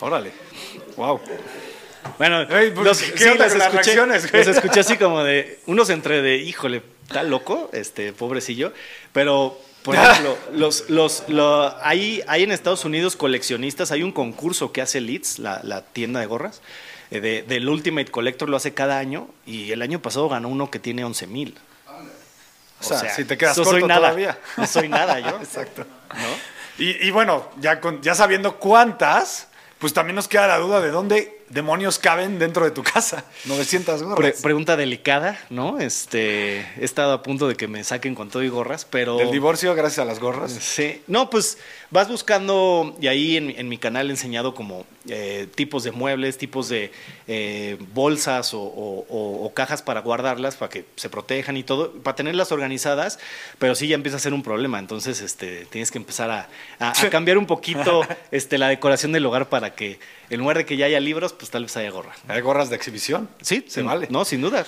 Órale. 0.00 0.32
Wow. 0.96 1.20
Bueno, 2.18 2.44
pues, 2.48 2.74
los, 2.74 3.00
¿qué 3.00 3.18
sí, 3.18 3.38
las 3.38 3.54
escuché, 3.54 3.94
los 4.04 4.46
escuché 4.48 4.80
así 4.80 4.96
como 4.96 5.22
de... 5.22 5.60
Unos 5.66 5.90
entre 5.90 6.22
de, 6.22 6.38
híjole, 6.38 6.82
está 7.06 7.22
loco, 7.22 7.70
este, 7.72 8.12
pobrecillo. 8.12 8.72
Pero 9.12 9.60
por 9.82 9.94
ejemplo, 9.96 10.36
los, 10.52 10.88
los, 10.88 11.24
hay, 11.82 12.22
hay 12.26 12.42
en 12.42 12.52
Estados 12.52 12.84
Unidos 12.84 13.16
coleccionistas, 13.16 13.90
hay 13.92 14.02
un 14.02 14.12
concurso 14.12 14.72
que 14.72 14.82
hace 14.82 15.00
Leeds, 15.00 15.38
la, 15.38 15.82
tienda 15.92 16.20
de 16.20 16.26
gorras, 16.26 16.60
eh, 17.10 17.44
del 17.46 17.68
Ultimate 17.68 18.10
Collector, 18.10 18.48
lo 18.48 18.56
hace 18.56 18.74
cada 18.74 18.98
año 18.98 19.28
y 19.46 19.72
el 19.72 19.82
año 19.82 20.00
pasado 20.00 20.28
ganó 20.28 20.48
uno 20.48 20.70
que 20.70 20.78
tiene 20.78 21.04
11 21.04 21.26
mil. 21.26 21.58
O, 22.80 22.84
sea, 22.84 23.12
si 23.12 23.24
te 23.24 23.36
quedas 23.36 23.56
corto 23.56 23.72
soy 23.72 23.82
nada, 23.82 24.00
todavía. 24.00 24.38
No 24.56 24.66
soy 24.66 24.88
nada 24.88 25.18
yo. 25.18 25.36
Exacto. 25.42 25.84
Y, 26.78 27.06
y, 27.06 27.10
bueno, 27.10 27.50
ya, 27.58 27.80
con, 27.80 28.00
ya 28.02 28.14
sabiendo 28.14 28.56
cuántas, 28.56 29.48
pues 29.78 29.92
también 29.92 30.14
nos 30.14 30.28
queda 30.28 30.46
la 30.46 30.58
duda 30.58 30.80
de 30.80 30.90
dónde 30.90 31.37
demonios 31.50 31.98
caben 31.98 32.38
dentro 32.38 32.64
de 32.64 32.70
tu 32.70 32.82
casa? 32.82 33.24
900 33.44 34.02
gorras. 34.02 34.42
pregunta 34.42 34.76
delicada, 34.76 35.38
¿no? 35.50 35.78
Este, 35.78 36.60
he 36.60 36.84
estado 36.84 37.12
a 37.12 37.22
punto 37.22 37.48
de 37.48 37.54
que 37.54 37.68
me 37.68 37.84
saquen 37.84 38.14
con 38.14 38.28
todo 38.28 38.42
y 38.42 38.48
gorras, 38.48 38.84
pero... 38.84 39.20
¿El 39.20 39.30
divorcio 39.30 39.74
gracias 39.74 40.00
a 40.00 40.04
las 40.04 40.18
gorras? 40.18 40.52
Sí. 40.52 41.02
No, 41.06 41.30
pues 41.30 41.58
vas 41.90 42.08
buscando, 42.08 42.96
y 43.00 43.06
ahí 43.06 43.36
en, 43.36 43.68
mi 43.68 43.78
canal 43.78 44.08
he 44.08 44.10
enseñado 44.10 44.54
como 44.54 44.84
eh, 45.08 45.48
tipos 45.54 45.84
de 45.84 45.92
muebles, 45.92 46.36
tipos 46.36 46.68
de 46.68 46.92
eh, 47.26 47.78
bolsas 47.94 48.50
o, 48.52 49.52
cajas 49.54 49.82
para 49.82 50.00
guardarlas, 50.00 50.56
para 50.56 50.68
que 50.68 50.84
se 50.96 51.08
protejan 51.08 51.56
y 51.56 51.64
todo, 51.64 51.92
para 51.92 52.14
tenerlas 52.14 52.52
organizadas, 52.52 53.18
pero 53.58 53.74
sí 53.74 53.88
ya 53.88 53.94
empieza 53.94 54.18
a 54.18 54.20
ser 54.20 54.34
un 54.34 54.42
problema, 54.42 54.78
entonces 54.78 55.20
este, 55.20 55.66
tienes 55.66 55.90
que 55.90 55.98
empezar 55.98 56.30
a, 56.30 56.48
a 56.78 56.92
cambiar 57.10 57.38
un 57.38 57.46
poquito 57.46 58.02
este, 58.30 58.58
la 58.58 58.68
decoración 58.68 59.10
del 59.12 59.26
hogar 59.26 59.48
para 59.48 59.74
que 59.74 59.98
en 60.30 60.40
lugar 60.40 60.58
de 60.58 60.66
que 60.66 60.76
ya 60.76 60.86
haya 60.86 61.00
libros, 61.00 61.32
pues 61.32 61.50
tal 61.50 61.64
vez 61.64 61.76
haya 61.76 61.90
gorra. 61.90 62.12
¿Hay 62.28 62.40
gorras 62.40 62.70
de 62.70 62.76
exhibición? 62.76 63.28
Sí, 63.40 63.64
se 63.68 63.82
vale. 63.82 64.08
No, 64.10 64.24
sin 64.24 64.40
duda. 64.40 64.66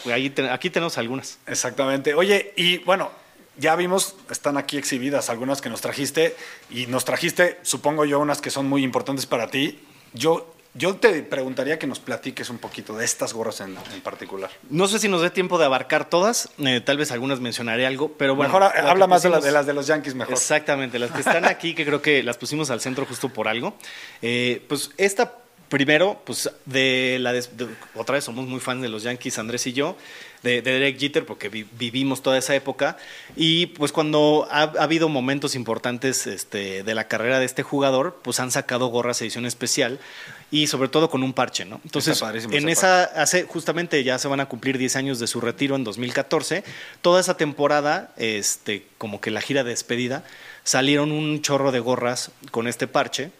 aquí 0.50 0.70
tenemos 0.70 0.98
algunas. 0.98 1.38
Exactamente. 1.46 2.14
Oye, 2.14 2.52
y 2.56 2.78
bueno, 2.78 3.10
ya 3.56 3.76
vimos, 3.76 4.16
están 4.30 4.56
aquí 4.56 4.78
exhibidas 4.78 5.28
algunas 5.28 5.60
que 5.60 5.68
nos 5.68 5.80
trajiste 5.80 6.34
y 6.70 6.86
nos 6.86 7.04
trajiste, 7.04 7.58
supongo 7.62 8.04
yo, 8.04 8.20
unas 8.20 8.40
que 8.40 8.50
son 8.50 8.68
muy 8.68 8.82
importantes 8.82 9.26
para 9.26 9.50
ti. 9.50 9.80
Yo 10.12 10.54
yo 10.74 10.94
te 10.96 11.22
preguntaría 11.24 11.80
que 11.80 11.88
nos 11.88 11.98
platiques 11.98 12.48
un 12.48 12.58
poquito 12.58 12.96
de 12.96 13.04
estas 13.04 13.32
gorras 13.32 13.60
en, 13.60 13.74
particular. 14.04 14.50
No 14.68 14.86
sé 14.86 15.00
si 15.00 15.08
nos 15.08 15.20
dé 15.20 15.30
tiempo 15.30 15.58
de 15.58 15.64
abarcar 15.64 16.08
todas, 16.08 16.48
eh, 16.58 16.80
tal 16.80 16.96
vez 16.96 17.10
algunas 17.10 17.40
mencionaré 17.40 17.86
algo, 17.86 18.12
pero 18.12 18.36
bueno. 18.36 18.52
Mejor 18.52 18.72
habla 18.76 19.08
más 19.08 19.22
de, 19.24 19.30
las 19.30 19.66
de 19.66 19.72
los 19.72 19.88
Yankees, 19.88 20.14
mejor. 20.14 20.34
Exactamente, 20.34 21.00
las 21.00 21.10
que 21.10 21.20
están 21.20 21.44
aquí, 21.44 21.74
que 21.74 21.84
creo 21.84 22.00
que 22.00 22.22
las 22.22 22.36
pusimos 22.36 22.70
al 22.70 22.80
centro 22.80 23.04
justo 23.04 23.30
por 23.30 23.48
algo. 23.48 23.74
Eh, 24.22 24.64
pues 24.68 24.90
esta 24.96 25.38
Primero, 25.70 26.20
pues 26.24 26.50
de 26.66 27.18
la 27.20 27.32
otra 27.94 28.14
vez 28.14 28.24
somos 28.24 28.48
muy 28.48 28.58
fans 28.58 28.82
de 28.82 28.88
los 28.88 29.04
Yankees, 29.04 29.38
Andrés 29.38 29.68
y 29.68 29.72
yo, 29.72 29.96
de, 30.42 30.62
Derek 30.62 30.98
Jeter, 30.98 31.24
porque 31.24 31.48
vivimos 31.48 32.22
toda 32.22 32.38
esa 32.38 32.56
época. 32.56 32.96
Y 33.36 33.66
pues 33.66 33.92
cuando 33.92 34.48
ha, 34.50 34.62
habido 34.62 35.08
momentos 35.08 35.54
importantes 35.54 36.26
este, 36.26 36.82
de 36.82 36.94
la 36.96 37.06
carrera 37.06 37.38
de 37.38 37.44
este 37.44 37.62
jugador, 37.62 38.18
pues 38.20 38.40
han 38.40 38.50
sacado 38.50 38.88
gorras 38.88 39.22
edición 39.22 39.46
especial 39.46 40.00
y 40.50 40.66
sobre 40.66 40.88
todo 40.88 41.08
con 41.08 41.22
un 41.22 41.34
parche, 41.34 41.64
¿no? 41.64 41.80
Entonces, 41.84 42.20
en 42.50 42.68
esa, 42.68 43.04
hace 43.04 43.44
justamente 43.44 44.02
ya 44.02 44.18
se 44.18 44.26
van 44.26 44.40
a 44.40 44.46
cumplir 44.46 44.76
10 44.76 44.96
años 44.96 45.20
de 45.20 45.28
su 45.28 45.40
retiro 45.40 45.76
en 45.76 45.84
2014. 45.84 46.64
Toda 47.00 47.20
esa 47.20 47.36
temporada, 47.36 48.12
este, 48.16 48.86
como 48.98 49.20
que 49.20 49.30
la 49.30 49.40
gira 49.40 49.62
de 49.62 49.70
despedida, 49.70 50.24
salieron 50.64 51.12
un 51.12 51.42
chorro 51.42 51.70
de 51.70 51.78
gorras 51.78 52.32
con 52.50 52.66
este 52.66 52.88
parche 52.88 53.30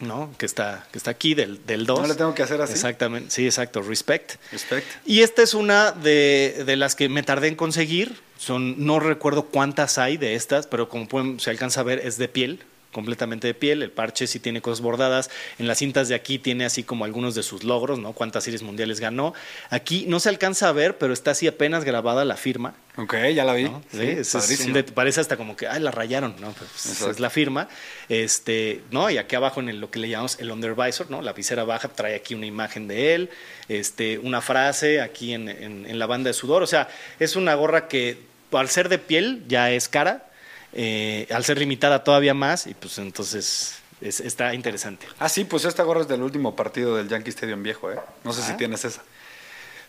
¿no? 0.00 0.30
Que 0.38 0.46
está, 0.46 0.86
que 0.92 0.98
está 0.98 1.10
aquí, 1.10 1.34
del, 1.34 1.64
del 1.66 1.86
2. 1.86 2.00
No 2.00 2.06
le 2.06 2.14
tengo 2.14 2.34
que 2.34 2.42
hacer 2.42 2.60
así. 2.60 2.72
Exactamente, 2.72 3.30
sí, 3.30 3.44
exacto, 3.44 3.82
Respect. 3.82 4.34
Respect. 4.52 4.86
Y 5.04 5.22
esta 5.22 5.42
es 5.42 5.54
una 5.54 5.92
de, 5.92 6.64
de, 6.66 6.76
las 6.76 6.94
que 6.94 7.08
me 7.08 7.22
tardé 7.22 7.48
en 7.48 7.56
conseguir. 7.56 8.20
Son, 8.38 8.84
no 8.84 9.00
recuerdo 9.00 9.46
cuántas 9.46 9.98
hay 9.98 10.16
de 10.18 10.34
estas, 10.34 10.66
pero 10.66 10.88
como 10.88 11.08
pueden, 11.08 11.40
se 11.40 11.50
alcanza 11.50 11.80
a 11.80 11.84
ver, 11.84 12.00
es 12.00 12.18
de 12.18 12.28
piel 12.28 12.64
completamente 12.96 13.46
de 13.46 13.52
piel, 13.52 13.82
el 13.82 13.90
parche 13.90 14.26
sí 14.26 14.40
tiene 14.40 14.62
cosas 14.62 14.80
bordadas, 14.80 15.28
en 15.58 15.68
las 15.68 15.76
cintas 15.76 16.08
de 16.08 16.14
aquí 16.14 16.38
tiene 16.38 16.64
así 16.64 16.82
como 16.82 17.04
algunos 17.04 17.34
de 17.34 17.42
sus 17.42 17.62
logros, 17.62 17.98
¿no? 17.98 18.14
Cuántas 18.14 18.44
series 18.44 18.62
mundiales 18.62 19.00
ganó. 19.00 19.34
Aquí 19.68 20.06
no 20.08 20.18
se 20.18 20.30
alcanza 20.30 20.70
a 20.70 20.72
ver, 20.72 20.96
pero 20.96 21.12
está 21.12 21.32
así 21.32 21.46
apenas 21.46 21.84
grabada 21.84 22.24
la 22.24 22.36
firma. 22.38 22.72
Ok, 22.96 23.14
ya 23.34 23.44
la 23.44 23.52
vi. 23.52 23.64
¿no? 23.64 23.82
Sí, 23.92 23.98
es- 24.00 24.92
parece 24.94 25.20
hasta 25.20 25.36
como 25.36 25.54
que, 25.56 25.68
ay, 25.68 25.80
la 25.82 25.90
rayaron, 25.90 26.34
¿no? 26.40 26.52
Pues, 26.52 27.02
es 27.02 27.20
la 27.20 27.28
firma. 27.28 27.68
Este, 28.08 28.80
¿no? 28.90 29.10
Y 29.10 29.18
aquí 29.18 29.36
abajo 29.36 29.60
en 29.60 29.68
el- 29.68 29.80
lo 29.80 29.90
que 29.90 29.98
le 29.98 30.08
llamamos 30.08 30.38
el 30.40 30.50
undervisor, 30.50 31.10
¿no? 31.10 31.20
La 31.20 31.34
visera 31.34 31.64
baja 31.64 31.88
trae 31.88 32.14
aquí 32.14 32.34
una 32.34 32.46
imagen 32.46 32.88
de 32.88 33.14
él, 33.14 33.30
este, 33.68 34.18
una 34.18 34.40
frase 34.40 35.02
aquí 35.02 35.34
en, 35.34 35.50
en- 35.50 35.84
en 35.86 35.98
la 35.98 36.06
banda 36.06 36.28
de 36.28 36.34
sudor. 36.34 36.62
O 36.62 36.66
sea, 36.66 36.88
es 37.20 37.36
una 37.36 37.54
gorra 37.54 37.88
que 37.88 38.16
al 38.52 38.70
ser 38.70 38.88
de 38.88 38.98
piel 38.98 39.42
ya 39.48 39.70
es 39.70 39.86
cara, 39.90 40.30
eh, 40.78 41.26
al 41.32 41.42
ser 41.42 41.56
limitada 41.58 42.04
todavía 42.04 42.34
más, 42.34 42.66
y 42.66 42.74
pues 42.74 42.98
entonces 42.98 43.76
es- 44.02 44.20
está 44.20 44.52
interesante. 44.52 45.06
Ah, 45.18 45.28
sí, 45.30 45.44
pues 45.44 45.64
esta 45.64 45.82
gorra 45.84 46.02
es 46.02 46.08
del 46.08 46.20
último 46.22 46.54
partido 46.54 46.96
del 46.96 47.08
Yankee 47.08 47.30
Stadium 47.30 47.62
viejo, 47.62 47.90
¿eh? 47.90 47.96
No 48.24 48.32
sé 48.34 48.42
si 48.42 48.52
Ah. 48.52 48.56
tienes 48.58 48.84
esa. 48.84 49.02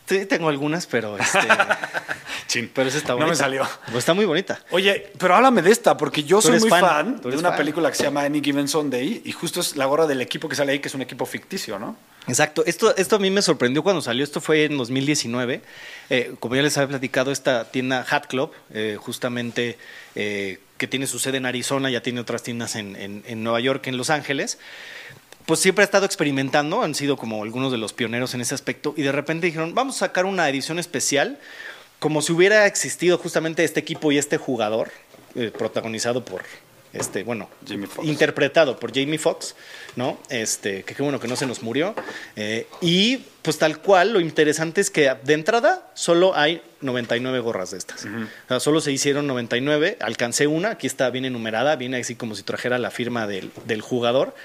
Sí, 0.08 0.26
tengo 0.26 0.48
algunas, 0.48 0.88
pero 0.88 1.18
este, 1.18 1.40
Chin. 2.48 2.72
pero 2.74 2.88
esa 2.88 2.98
está 2.98 3.10
No 3.10 3.16
bonita. 3.18 3.32
me 3.32 3.36
salió. 3.36 3.68
Pues 3.88 3.98
está 3.98 4.14
muy 4.14 4.24
bonita. 4.24 4.64
Oye, 4.72 5.12
pero 5.18 5.36
háblame 5.36 5.62
de 5.62 5.72
esta, 5.72 5.98
porque 5.98 6.24
yo 6.24 6.42
soy 6.42 6.60
muy 6.62 6.70
fan, 6.70 7.20
de 7.22 7.36
una 7.36 7.50
fan. 7.50 7.58
película 7.58 7.90
que 7.90 7.98
se 7.98 8.04
llama 8.04 8.22
Any 8.22 8.42
Given 8.42 8.70
Sunday 8.70 9.22
y 9.26 9.32
justo 9.34 9.60
es 9.60 9.76
la 9.76 9.86
gorra 9.86 10.08
del 10.08 10.22
equipo 10.22 10.48
que 10.48 10.56
sale 10.56 10.72
ahí, 10.72 10.80
que 10.80 10.88
es 10.88 10.94
un 10.96 11.02
equipo 11.02 11.26
ficticio, 11.26 11.78
¿no? 11.78 11.98
Exacto, 12.26 12.64
esto, 12.66 12.96
esto 12.96 13.18
a 13.18 13.20
mí 13.20 13.30
me 13.32 13.42
sorprendió 13.42 13.84
cuando 13.84 14.02
salió, 14.02 14.24
esto 14.24 14.40
fue 14.40 14.64
en 14.64 14.78
2019, 14.78 15.62
Eh, 16.10 16.36
como 16.40 16.56
ya 16.56 16.62
les 16.62 16.78
había 16.78 16.88
platicado, 16.88 17.32
esta 17.34 17.70
tienda 17.70 18.06
Hat 18.10 18.28
Club, 18.28 18.52
eh, 18.74 18.98
justamente 18.98 19.78
eh, 20.16 20.60
que 20.78 20.88
tiene 20.88 21.08
su 21.08 21.20
sede 21.20 21.38
en 21.38 21.46
Arizona, 21.46 21.90
ya 21.90 22.02
tiene 22.02 22.20
otras 22.20 22.44
tiendas 22.44 22.76
en, 22.76 22.96
en- 22.96 23.44
Nueva 23.44 23.60
York, 23.60 23.88
en 23.88 23.98
Los 23.98 24.10
Ángeles, 24.10 24.58
pues 25.46 25.60
siempre 25.60 25.84
ha 25.84 25.86
estado 25.86 26.06
experimentando, 26.06 26.84
han 26.84 26.94
sido 26.94 27.18
como 27.18 27.42
algunos 27.44 27.72
de 27.72 27.78
los 27.78 27.94
pioneros 27.94 28.34
en 28.34 28.42
ese 28.42 28.54
aspecto, 28.54 28.94
y 28.98 29.02
de 29.02 29.12
repente 29.12 29.48
dijeron, 29.48 29.74
vamos 29.74 29.96
a 29.98 30.00
sacar 30.08 30.26
una 30.26 30.48
edición 30.50 30.78
especial, 30.80 31.40
como 32.00 32.22
si 32.22 32.32
hubiera 32.34 32.66
existido 32.68 33.18
justamente 33.18 33.64
este 33.64 33.80
equipo 33.80 34.12
y 34.12 34.18
este 34.18 34.38
jugador, 34.38 34.92
eh, 35.36 35.52
protagonizado 35.58 36.24
por, 36.26 36.44
este, 37.00 37.24
bueno, 37.24 37.50
interpretado 38.04 38.80
por 38.80 38.94
Jamie 38.94 39.18
Foxx, 39.18 39.56
¿no? 39.96 40.20
Este, 40.30 40.84
que 40.84 40.96
qué 40.96 41.04
bueno 41.04 41.20
que 41.20 41.28
no 41.28 41.36
se 41.36 41.46
nos 41.46 41.62
murió. 41.62 41.96
Eh, 42.36 42.68
y 42.82 43.18
pues 43.42 43.58
tal 43.58 43.80
cual, 43.80 44.14
lo 44.14 44.20
interesante 44.20 44.82
es 44.82 44.90
que 44.90 45.14
de 45.24 45.34
entrada 45.34 45.90
solo 45.94 46.36
hay 46.36 46.62
99 46.82 47.40
gorras 47.40 47.72
de 47.72 47.78
estas. 47.78 48.06
O 48.06 48.48
sea, 48.48 48.60
solo 48.60 48.82
se 48.82 48.92
hicieron 48.92 49.26
99, 49.28 49.98
alcancé 50.02 50.48
una, 50.48 50.72
aquí 50.72 50.88
está 50.88 51.10
bien 51.10 51.26
enumerada, 51.26 51.76
viene 51.76 51.98
así 51.98 52.16
como 52.16 52.36
si 52.36 52.44
trajera 52.44 52.78
la 52.78 52.92
firma 52.92 53.28
del, 53.28 53.52
del 53.66 53.82
jugador. 53.82 54.36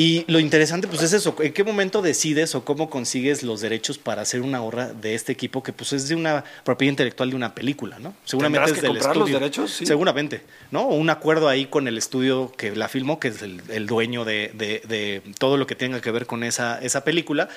Y 0.00 0.24
lo 0.28 0.38
interesante, 0.38 0.86
pues 0.86 1.02
es 1.02 1.12
eso, 1.12 1.34
¿en 1.40 1.52
qué 1.52 1.64
momento 1.64 2.02
decides 2.02 2.54
o 2.54 2.64
cómo 2.64 2.88
consigues 2.88 3.42
los 3.42 3.60
derechos 3.60 3.98
para 3.98 4.22
hacer 4.22 4.42
una 4.42 4.60
gorra 4.60 4.92
de 4.92 5.16
este 5.16 5.32
equipo 5.32 5.62
que 5.64 5.72
pues 5.72 5.92
es 5.92 6.06
de 6.08 6.14
una 6.14 6.44
propiedad 6.62 6.90
intelectual 6.92 7.30
de 7.30 7.34
una 7.36 7.52
película, 7.52 7.98
¿no? 7.98 8.14
Seguramente 8.24 8.58
¿Tendrás 8.66 8.76
es 8.76 8.80
que 8.80 8.86
del 8.86 8.90
comprar 8.98 9.16
los 9.16 9.28
estudio. 9.28 9.40
derechos? 9.40 9.72
Sí. 9.72 9.86
Seguramente, 9.86 10.42
¿no? 10.70 10.82
O 10.82 10.94
un 10.94 11.10
acuerdo 11.10 11.48
ahí 11.48 11.66
con 11.66 11.88
el 11.88 11.98
estudio 11.98 12.52
que 12.56 12.76
la 12.76 12.86
filmó, 12.88 13.18
que 13.18 13.28
es 13.28 13.42
el, 13.42 13.60
el 13.70 13.86
dueño 13.88 14.24
de, 14.24 14.52
de- 14.54 14.82
de 14.86 15.20
todo 15.36 15.56
lo 15.56 15.66
que 15.66 15.74
tenga 15.74 16.00
que 16.00 16.12
ver 16.12 16.26
con 16.26 16.44
esa, 16.44 16.78
esa 16.80 17.02
película. 17.02 17.48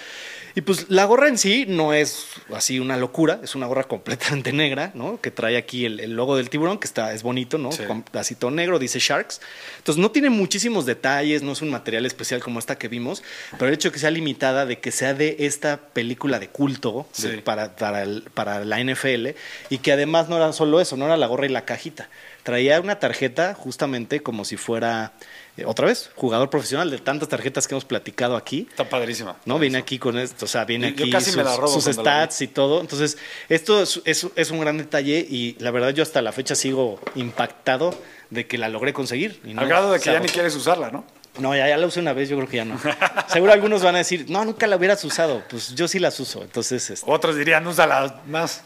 Y 0.56 0.62
pues 0.62 0.88
la 0.90 1.06
gorra 1.06 1.28
en 1.28 1.38
sí 1.38 1.66
no 1.68 1.94
es 1.94 2.26
así 2.54 2.80
una 2.80 2.98
locura, 2.98 3.40
es 3.44 3.56
una 3.56 3.66
gorra 3.68 3.84
completamente 3.88 4.52
negra, 4.54 4.92
¿no? 4.96 5.20
Que 5.22 5.32
trae 5.32 5.58
aquí 5.58 5.86
el, 5.86 6.00
el 6.00 6.14
logo 6.16 6.36
del 6.36 6.50
tiburón, 6.50 6.78
que 6.80 6.88
está, 6.88 7.14
es 7.14 7.24
bonito, 7.24 7.58
¿no? 7.58 7.72
Sí. 7.72 7.84
Con 7.86 8.04
así 8.14 8.36
todo 8.36 8.52
negro, 8.52 8.80
dice 8.80 9.00
Sharks. 9.00 9.42
Entonces 9.78 10.02
no 10.02 10.12
tiene 10.12 10.30
muchísimos 10.30 10.86
detalles, 10.86 11.42
no 11.44 11.52
es 11.54 11.62
un 11.62 11.70
material 11.70 12.06
especial 12.06 12.42
como 12.42 12.60
esta 12.60 12.78
que 12.78 12.88
vimos, 12.88 13.24
pero 13.54 13.68
el 13.68 13.74
hecho 13.74 13.90
de 13.90 13.94
que 13.94 14.00
sea 14.00 14.12
limitada, 14.12 14.66
de 14.66 14.80
que 14.80 14.92
sea 14.92 15.14
de 15.14 15.38
esta 15.40 15.78
película 15.78 16.40
de 16.40 16.48
culto 16.50 17.08
de- 17.18 17.38
para, 17.42 17.76
para, 17.76 18.04
el- 18.04 18.24
para 18.34 18.66
la 18.66 18.80
NFL, 18.80 19.30
y 19.70 19.78
que 19.80 19.92
además 19.92 20.28
no 20.30 20.38
era 20.38 20.52
solo 20.54 20.82
eso, 20.82 20.98
no 20.98 21.06
era 21.06 21.18
la 21.18 21.28
gorra 21.28 21.46
y 21.46 21.50
la 21.50 21.66
cajita. 21.66 22.10
Traía 22.44 22.80
una 22.82 22.98
tarjeta 23.00 23.54
justamente 23.54 24.22
como 24.24 24.46
si 24.46 24.58
fuera, 24.58 25.14
eh, 25.58 25.66
otra 25.66 25.86
vez, 25.86 26.10
jugador 26.16 26.50
profesional 26.50 26.90
de 26.90 26.98
tantas 26.98 27.30
tarjetas 27.30 27.68
que 27.68 27.76
hemos 27.76 27.86
platicado 27.86 28.36
aquí. 28.36 28.68
Está 28.70 28.90
padrísima. 28.90 29.36
¿no? 29.46 29.60
Viene 29.60 29.78
aquí 29.78 30.00
con 30.00 30.18
esto, 30.18 30.46
o 30.46 30.48
sea, 30.48 30.66
viene 30.66 30.90
Yo- 30.92 30.96
yo 30.98 31.04
aquí 31.04 31.12
casi 31.12 31.26
sus, 31.28 31.36
me 31.38 31.44
la 31.44 31.56
robo 31.56 31.68
sus 31.68 31.86
la 31.86 31.94
stats 31.94 32.42
y 32.42 32.48
todo. 32.48 32.82
Entonces, 32.82 33.18
esto 33.48 33.82
es, 33.84 34.02
es- 34.06 34.28
es 34.36 34.50
un 34.52 34.60
gran 34.60 34.78
detalle 34.80 35.20
y 35.30 35.56
la 35.60 35.70
verdad 35.70 35.90
yo 35.92 36.02
hasta 36.02 36.22
la 36.24 36.32
fecha 36.32 36.56
sigo 36.56 37.00
impactado 37.16 37.94
de 38.32 38.48
que 38.48 38.58
la 38.58 38.70
logré 38.70 38.92
conseguir. 38.94 39.40
y 39.46 39.54
no 39.54 39.62
Al 39.62 39.68
grado 39.68 39.92
de 39.92 40.00
que 40.00 40.12
ya 40.12 40.20
ni 40.20 40.28
quieres 40.28 40.56
usarla, 40.56 40.90
¿no? 40.90 41.06
No, 41.40 41.56
ya, 41.56 41.68
ya 41.70 41.78
la 41.78 41.88
usé 41.88 42.00
una 42.02 42.12
vez, 42.14 42.28
yo 42.28 42.36
creo 42.38 42.50
que 42.50 42.58
ya 42.58 42.66
no. 42.66 42.78
Seguro 43.28 43.54
algunos 43.54 43.84
van 43.84 43.96
a 43.96 44.00
decir, 44.00 44.26
no, 44.30 44.44
nunca 44.44 44.68
la 44.68 44.76
hubieras 44.76 45.04
usado. 45.06 45.44
Pues 45.50 45.74
yo 45.76 45.88
sí 45.88 45.98
las 46.00 46.20
uso. 46.20 46.42
Entonces, 46.44 46.90
este, 46.90 47.10
Otros 47.10 47.36
dirían, 47.38 47.66
úsala 47.68 48.20
más. 48.28 48.64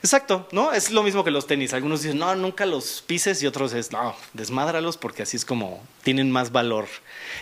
Exacto, 0.00 0.46
¿no? 0.52 0.72
Es 0.72 0.92
lo 0.92 1.02
mismo 1.02 1.24
que 1.24 1.30
los 1.30 1.46
tenis. 1.46 1.72
Algunos 1.74 2.02
dicen, 2.02 2.18
no, 2.18 2.34
nunca 2.36 2.66
los 2.66 3.02
pises 3.06 3.42
y 3.42 3.46
otros 3.46 3.72
es, 3.72 3.90
no, 3.90 4.14
desmádralos 4.32 4.96
porque 4.96 5.22
así 5.22 5.36
es 5.36 5.44
como 5.44 5.82
tienen 6.02 6.30
más 6.30 6.52
valor. 6.52 6.86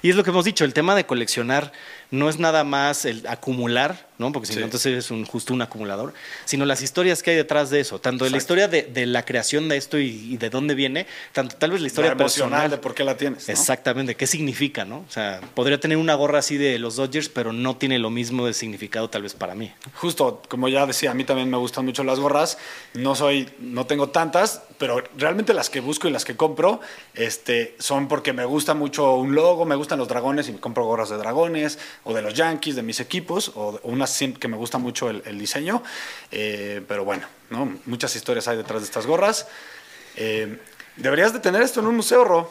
Y 0.03 0.11
es 0.11 0.17
lo 0.17 0.25
que 0.25 0.31
hemos 0.31 0.47
dicho, 0.47 0.65
el 0.65 0.73
tema 0.73 0.95
de 0.95 1.05
coleccionar 1.05 1.73
no 2.11 2.29
es 2.29 2.39
nada 2.39 2.65
más 2.65 3.05
el 3.05 3.27
acumular, 3.27 4.09
¿no? 4.19 4.33
Porque 4.33 4.47
si 4.47 4.55
Sí. 4.55 4.59
no, 4.61 4.65
entonces 4.67 4.87
eres 4.93 5.11
un, 5.11 5.25
justo 5.25 5.53
un 5.55 5.63
acumulador, 5.63 6.15
sino 6.45 6.65
las 6.65 6.83
historias 6.83 7.23
que 7.23 7.31
hay 7.31 7.37
detrás 7.37 7.71
de 7.71 7.81
eso, 7.81 7.99
tanto 8.01 8.25
de 8.25 8.31
la 8.31 8.37
Exacto. 8.39 8.55
historia 8.55 8.69
de, 8.69 8.83
de 8.85 9.07
la 9.07 9.25
creación 9.25 9.69
de 9.69 9.77
esto 9.77 9.99
y, 9.99 10.07
y 10.33 10.37
de 10.37 10.51
dónde 10.51 10.75
viene, 10.75 11.07
tanto 11.33 11.57
tal 11.57 11.71
vez 11.73 11.81
la 11.81 11.87
historia 11.89 12.11
La 12.11 12.17
emocional 12.21 12.51
personal. 12.51 12.71
de 12.71 12.79
por 12.79 12.95
qué 12.95 13.05
la 13.05 13.17
tienes. 13.17 13.47
¿no? 13.49 13.53
Exactamente, 13.53 14.15
¿qué 14.15 14.27
significa, 14.27 14.85
no? 14.85 14.99
O 15.09 15.11
sea, 15.11 15.41
podría 15.55 15.79
tener 15.81 15.99
una 15.99 16.15
gorra 16.15 16.39
así 16.39 16.57
de 16.57 16.79
los 16.79 16.97
Dodgers, 16.97 17.29
pero 17.29 17.53
no 17.53 17.77
tiene 17.77 17.99
lo 17.99 18.11
mismo 18.11 18.47
de 18.47 18.55
significado 18.55 19.11
tal 19.11 19.23
vez 19.23 19.35
para 19.35 19.55
mí. 19.55 19.73
Justo, 19.95 20.43
como 20.49 20.69
ya 20.69 20.87
decía, 20.87 21.11
a 21.11 21.15
mí 21.15 21.25
también 21.25 21.51
me 21.51 21.57
gustan 21.57 21.85
mucho 21.85 22.03
las 22.05 22.19
gorras. 22.19 22.59
No 22.95 23.15
soy, 23.15 23.49
no 23.59 23.87
tengo 23.87 24.09
tantas, 24.11 24.63
pero 24.79 25.03
realmente 25.17 25.53
las 25.55 25.71
que 25.71 25.81
busco 25.81 26.09
y 26.09 26.11
las 26.11 26.25
que 26.25 26.37
compro, 26.37 26.81
este, 27.15 27.75
son 27.79 28.09
porque 28.09 28.33
me 28.33 28.45
gusta 28.45 28.75
mucho 28.75 29.15
un 29.15 29.35
logo, 29.35 29.65
me 29.65 29.75
gustan 29.77 29.99
los 29.99 30.09
dragones 30.09 30.49
y 30.49 30.53
me 30.53 30.61
compro 30.61 30.85
gorras 30.85 31.09
de 31.11 31.17
dragones 31.17 31.79
o 32.05 32.15
de 32.15 32.23
los 32.23 32.35
Yankees, 32.35 32.77
de 32.77 32.83
mis 32.83 33.01
equipos, 33.01 33.53
o 33.55 33.73
de- 33.73 33.81
que 34.39 34.49
me 34.49 34.57
gusta 34.57 34.79
mucho 34.79 35.11
el, 35.11 35.23
el 35.27 35.39
diseño. 35.39 35.83
Eh, 36.31 36.83
pero 36.87 37.05
bueno, 37.05 37.27
¿no? 37.51 37.79
muchas 37.87 38.15
historias 38.17 38.49
hay 38.49 38.57
detrás 38.57 38.83
de 38.83 38.87
estas 38.87 39.07
gorras. 39.07 39.47
Eh, 40.17 40.59
deberías 40.97 41.33
de 41.33 41.41
tener 41.41 41.63
esto 41.63 41.81
en 41.81 41.87
un 41.87 41.97
museo, 41.97 42.25
Ro. 42.25 42.51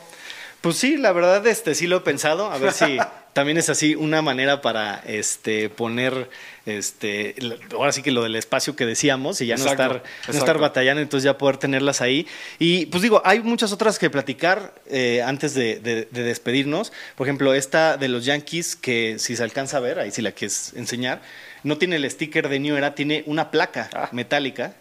Pues 0.62 0.78
sí, 0.78 0.98
la 0.98 1.12
verdad, 1.12 1.46
este, 1.48 1.76
sí 1.76 1.88
lo 1.88 1.98
he 1.98 2.02
pensado. 2.02 2.52
A 2.52 2.58
ver 2.58 2.74
si 2.74 2.98
también 3.36 3.58
es 3.58 3.68
así 3.70 3.96
una 3.96 4.22
manera 4.22 4.62
para 4.62 5.04
este, 5.06 5.68
poner, 5.68 6.30
este, 6.66 7.36
ahora 7.74 7.92
sí 7.92 8.02
que 8.02 8.12
lo 8.12 8.24
del 8.24 8.38
espacio 8.38 8.78
que 8.78 8.86
decíamos 8.86 9.42
y 9.42 9.46
ya 9.48 9.58
no 9.58 9.64
Exacto, 9.64 9.84
estar, 9.98 10.04
no 10.34 10.40
estar 10.40 10.58
batallando, 10.58 11.02
entonces 11.02 11.26
ya 11.26 11.38
poder 11.38 11.58
tenerlas 11.58 12.00
ahí. 12.00 12.26
Y 12.60 12.86
pues 12.86 13.04
digo, 13.04 13.22
hay 13.26 13.42
muchas 13.42 13.74
otras 13.74 14.00
que 14.00 14.10
platicar 14.10 14.74
eh, 14.88 15.22
antes 15.22 15.54
de, 15.54 15.80
de- 15.82 16.08
de 16.10 16.24
despedirnos. 16.24 16.94
Por 17.18 17.28
ejemplo, 17.28 17.54
esta 17.54 17.98
de 17.98 18.08
los 18.08 18.24
Yankees, 18.24 18.78
que 18.78 19.18
si 19.20 19.36
se 19.36 19.44
alcanza 19.44 19.78
a 19.78 19.80
ver, 19.82 20.00
ahí 20.00 20.12
si 20.12 20.22
la 20.22 20.32
quieres 20.32 20.72
enseñar, 20.78 21.22
no 21.64 21.78
tiene 21.78 21.98
el 21.98 22.10
sticker 22.10 22.48
de 22.48 22.60
New 22.62 22.78
Era, 22.78 22.96
tiene 22.96 23.24
una 23.26 23.52
placa 23.52 23.90
Ah. 23.94 24.08
metálica. 24.14 24.76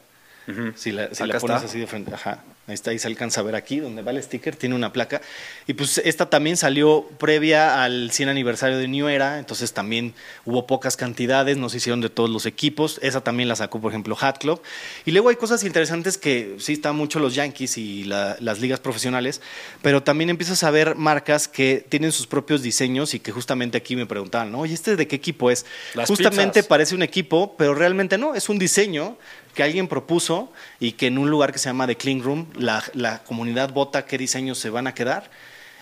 Si 0.76 0.92
la, 0.92 1.12
si 1.12 1.26
la 1.26 1.40
pones 1.40 1.56
está. 1.56 1.66
así 1.68 1.80
de 1.80 1.87
frente, 1.88 2.14
ajá. 2.14 2.38
Ahí 2.66 2.73
está, 2.73 2.92
ahí 2.92 2.99
se 2.99 3.06
alcanza 3.09 3.40
a 3.40 3.44
ver 3.44 3.56
aquí, 3.56 3.78
donde 3.78 4.00
va 4.00 4.11
el 4.11 4.23
sticker, 4.23 4.56
tiene 4.56 4.75
una 4.75 4.90
placa. 4.90 5.21
Y 5.66 5.75
pues 5.75 5.99
esta 5.99 6.30
también 6.30 6.56
salió 6.56 7.06
previa 7.18 7.85
al 7.85 8.11
100 8.11 8.30
aniversario 8.30 8.78
de 8.78 8.88
New 8.88 9.06
Era, 9.09 9.38
entonces 9.38 9.75
también 9.75 10.14
hubo 10.47 10.66
pocas 10.66 10.97
cantidades, 10.97 11.59
no 11.59 11.68
se 11.68 11.76
hicieron 11.76 12.00
de 12.00 12.09
todos 12.09 12.30
los 12.30 12.47
equipos. 12.47 12.99
Esa 13.02 13.21
también 13.23 13.50
la 13.50 13.56
sacó, 13.56 13.83
por 13.83 13.92
ejemplo, 13.92 14.16
Hat 14.18 14.38
Club. 14.38 14.62
Y 15.04 15.11
luego 15.11 15.28
hay 15.28 15.37
cosas 15.37 15.62
interesantes 15.62 16.16
que 16.16 16.56
sí 16.59 16.73
están 16.73 16.97
mucho 16.97 17.18
los 17.18 17.35
Yankees 17.35 17.76
y 17.76 18.04
la- 18.04 18.37
las 18.40 18.61
ligas 18.61 18.80
profesionales, 18.80 19.42
pero 19.83 20.02
también 20.02 20.30
empiezas 20.30 20.62
a 20.64 20.71
ver 20.71 20.94
marcas 20.94 21.49
que 21.49 21.85
tienen 21.87 22.12
sus 22.12 22.26
propios 22.26 22.62
diseños 22.62 23.12
y 23.12 23.21
que 23.21 23.30
justamente 23.30 23.76
aquí 23.76 23.94
me 23.94 24.06
preguntaban, 24.06 24.50
¿no? 24.50 24.61
Oye, 24.61 24.73
¿este 24.73 24.97
de 24.97 25.06
qué 25.06 25.16
equipo 25.16 25.50
es? 25.50 25.66
Las 25.92 26.09
justamente 26.09 26.61
pizzas. 26.61 26.66
parece 26.68 26.94
un 26.94 27.02
equipo, 27.02 27.56
pero 27.59 27.75
realmente 27.75 28.16
no, 28.16 28.35
es 28.35 28.49
un 28.49 28.59
diseño 28.59 29.18
que 29.54 29.62
alguien 29.62 29.88
propuso 29.88 30.52
y 30.80 30.92
que 30.92 31.06
en 31.06 31.16
un 31.16 31.30
lugar 31.30 31.52
que 31.52 31.58
se 31.58 31.70
llama 31.70 31.87
The 31.87 31.96
Clean 31.96 32.23
Room, 32.23 32.49
la, 32.58 32.82
la 32.92 33.23
comunidad 33.25 33.73
vota 33.73 34.04
qué 34.04 34.18
diseños 34.18 34.58
se 34.58 34.68
van 34.68 34.87
a 34.87 34.94
quedar. 34.94 35.30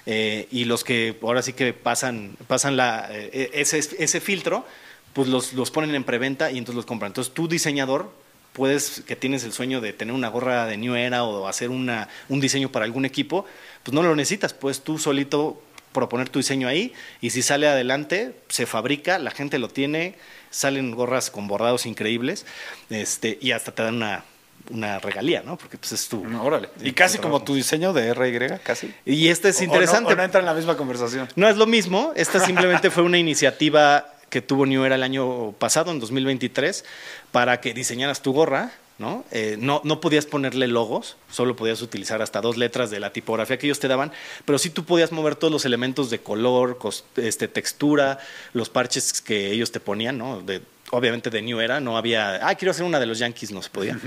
eh, 0.07 0.49
y 0.51 0.65
los 0.65 0.85
que 0.85 1.17
ahora 1.23 1.43
sí 1.43 1.53
que 1.53 1.73
pasan, 1.73 2.37
pasan 2.47 2.77
la, 2.77 3.09
eh, 3.11 3.51
ese, 3.55 3.79
ese 3.79 4.21
filtro, 4.21 4.67
pues 5.13 5.29
los, 5.29 5.53
los 5.53 5.71
ponen 5.71 5.95
en 5.95 6.05
preventa 6.05 6.51
y 6.51 6.59
entonces 6.59 6.77
los 6.77 6.87
compran. 6.87 7.11
Entonces 7.11 7.33
tú, 7.33 7.49
diseñador, 7.49 8.11
puedes, 8.53 9.03
que 9.07 9.17
tienes 9.17 9.45
el 9.45 9.53
sueño 9.53 9.81
de 9.81 9.93
tener 9.93 10.15
una 10.15 10.29
gorra 10.29 10.67
de 10.67 10.77
New 10.77 10.95
Era 10.95 11.25
o 11.25 11.47
hacer 11.47 11.71
una, 11.71 12.09
un 12.29 12.41
diseño 12.41 12.71
para 12.71 12.85
algún 12.85 13.05
equipo, 13.05 13.45
pues 13.83 13.95
no 13.95 14.03
lo 14.03 14.17
necesitas, 14.17 14.55
puedes 14.55 14.81
tú 14.83 14.99
solito 14.99 15.63
proponer 15.93 16.29
tu 16.29 16.39
diseño 16.39 16.69
ahí 16.69 16.93
y 17.21 17.31
si 17.31 17.43
sale 17.43 17.69
adelante, 17.69 18.35
se 18.49 18.67
fabrica, 18.67 19.19
la 19.19 19.31
gente 19.31 19.59
lo 19.59 19.69
tiene, 19.69 20.15
salen 20.51 20.91
gorras 20.93 21.31
con 21.31 21.49
bordados 21.49 21.87
increíbles 21.87 22.47
este, 22.91 23.39
y 23.41 23.53
hasta 23.53 23.73
te 23.73 23.83
dan 23.83 23.97
una, 23.97 24.25
una 24.71 24.99
regalía, 24.99 25.43
¿no? 25.43 25.57
Porque 25.57 25.79
pues 25.79 25.93
es 25.93 26.09
tu... 26.09 26.25
No, 26.25 26.45
órale. 26.45 26.69
Y 26.83 26.93
casi 26.93 27.19
como 27.19 27.43
tu 27.43 27.55
diseño 27.55 27.93
de 27.93 28.15
RY, 28.15 28.59
casi. 28.63 28.93
Y 29.05 29.29
este 29.29 29.51
es 29.51 29.57
o 29.57 29.61
no- 29.61 29.65
interesante. 29.67 30.13
o 30.13 30.17
no 30.17 30.23
entra 30.23 30.41
en 30.41 30.47
la 30.47 30.55
misma 30.55 30.77
conversación. 30.77 31.29
No 31.37 31.49
es 31.49 31.57
lo 31.57 31.67
mismo, 31.67 32.13
esta 32.17 32.45
simplemente 32.45 32.91
fue 32.91 33.03
una 33.03 33.19
iniciativa 33.19 34.07
que 34.31 34.41
tuvo 34.41 34.65
New 34.65 34.83
Era 34.85 34.95
el 34.95 35.03
año 35.03 35.53
pasado, 35.53 35.91
en 35.91 36.01
2023, 36.01 36.85
para 37.33 37.61
que 37.61 37.75
diseñaras 37.75 38.23
tu 38.23 38.33
gorra, 38.33 38.73
¿no? 38.99 39.25
Eh, 39.31 39.57
no, 39.59 39.81
no 39.85 40.01
podías 40.01 40.27
ponerle 40.27 40.69
logos, 40.69 41.17
solo 41.31 41.57
podías 41.57 41.83
utilizar 41.83 42.23
hasta 42.23 42.41
dos 42.41 42.57
letras 42.57 42.91
de 42.91 43.01
la 43.01 43.13
tipografía 43.13 43.59
que 43.59 43.67
ellos 43.67 43.81
te 43.81 43.89
daban, 43.89 44.13
pero 44.45 44.59
sí 44.59 44.71
tú 44.71 44.85
podías 44.85 45.13
mover 45.13 45.37
todos 45.37 45.53
los 45.53 45.65
elementos 45.65 46.11
de 46.11 46.21
color, 46.21 46.79
este, 47.17 47.49
textura, 47.49 48.19
los 48.53 48.69
parches 48.69 49.21
que 49.21 49.53
ellos 49.53 49.73
te 49.73 49.81
ponían, 49.81 50.19
¿no? 50.19 50.41
De, 50.43 50.63
obviamente 50.95 51.31
de 51.31 51.41
New 51.41 51.59
Era, 51.59 51.81
no 51.81 51.97
había, 51.97 52.47
ah, 52.47 52.55
quiero 52.55 52.71
hacer 52.71 52.85
una 52.85 53.01
de 53.01 53.07
los 53.07 53.19
Yankees, 53.19 53.51
no 53.51 53.63
se 53.63 53.71
podía, 53.71 53.99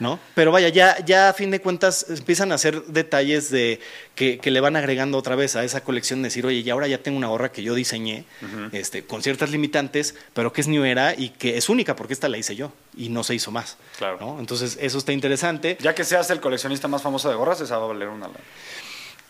¿no? 0.00 0.18
Pero 0.34 0.50
vaya, 0.50 0.68
ya, 0.70 0.98
ya 1.04 1.28
a 1.28 1.32
fin 1.32 1.52
de 1.52 1.60
cuentas 1.60 2.06
empiezan 2.08 2.50
a 2.50 2.56
hacer 2.56 2.82
detalles 2.86 3.48
de 3.52 3.78
que, 4.16 4.38
que 4.38 4.50
le 4.50 4.60
van 4.60 4.74
agregando 4.74 5.18
otra 5.18 5.36
vez 5.36 5.54
a 5.54 5.62
esa 5.62 5.84
colección, 5.84 6.20
decir, 6.20 6.44
oye, 6.44 6.58
y 6.58 6.68
ahora 6.68 6.88
ya 6.88 6.98
tengo 6.98 7.16
una 7.16 7.28
gorra 7.28 7.52
que 7.52 7.62
yo 7.62 7.76
diseñé, 7.76 8.24
este, 8.72 9.04
con 9.04 9.22
ciertas 9.22 9.50
limitantes, 9.50 10.16
pero 10.34 10.52
que 10.52 10.62
es 10.62 10.68
New 10.68 10.82
Era 10.82 11.14
y 11.14 11.28
que 11.28 11.56
es 11.56 11.68
única 11.68 11.94
porque 11.94 12.12
esta 12.12 12.28
la 12.28 12.38
hice 12.38 12.56
yo 12.56 12.72
y 12.96 13.08
no 13.08 13.22
se 13.22 13.36
hizo 13.36 13.52
más. 13.52 13.76
Claro. 13.96 14.18
¿no? 14.20 14.40
Entonces, 14.40 14.76
eso 14.80 14.98
está 14.98 15.12
interesante. 15.12 15.78
Ya 15.80 15.94
que 15.94 16.02
seas 16.02 16.28
el 16.30 16.40
coleccionista 16.40 16.88
más 16.88 17.02
famoso 17.02 17.28
de 17.28 17.36
gorras, 17.36 17.60
esa 17.60 17.78
va 17.78 17.84
a 17.84 17.88
valer 17.88 18.08
una. 18.08 18.28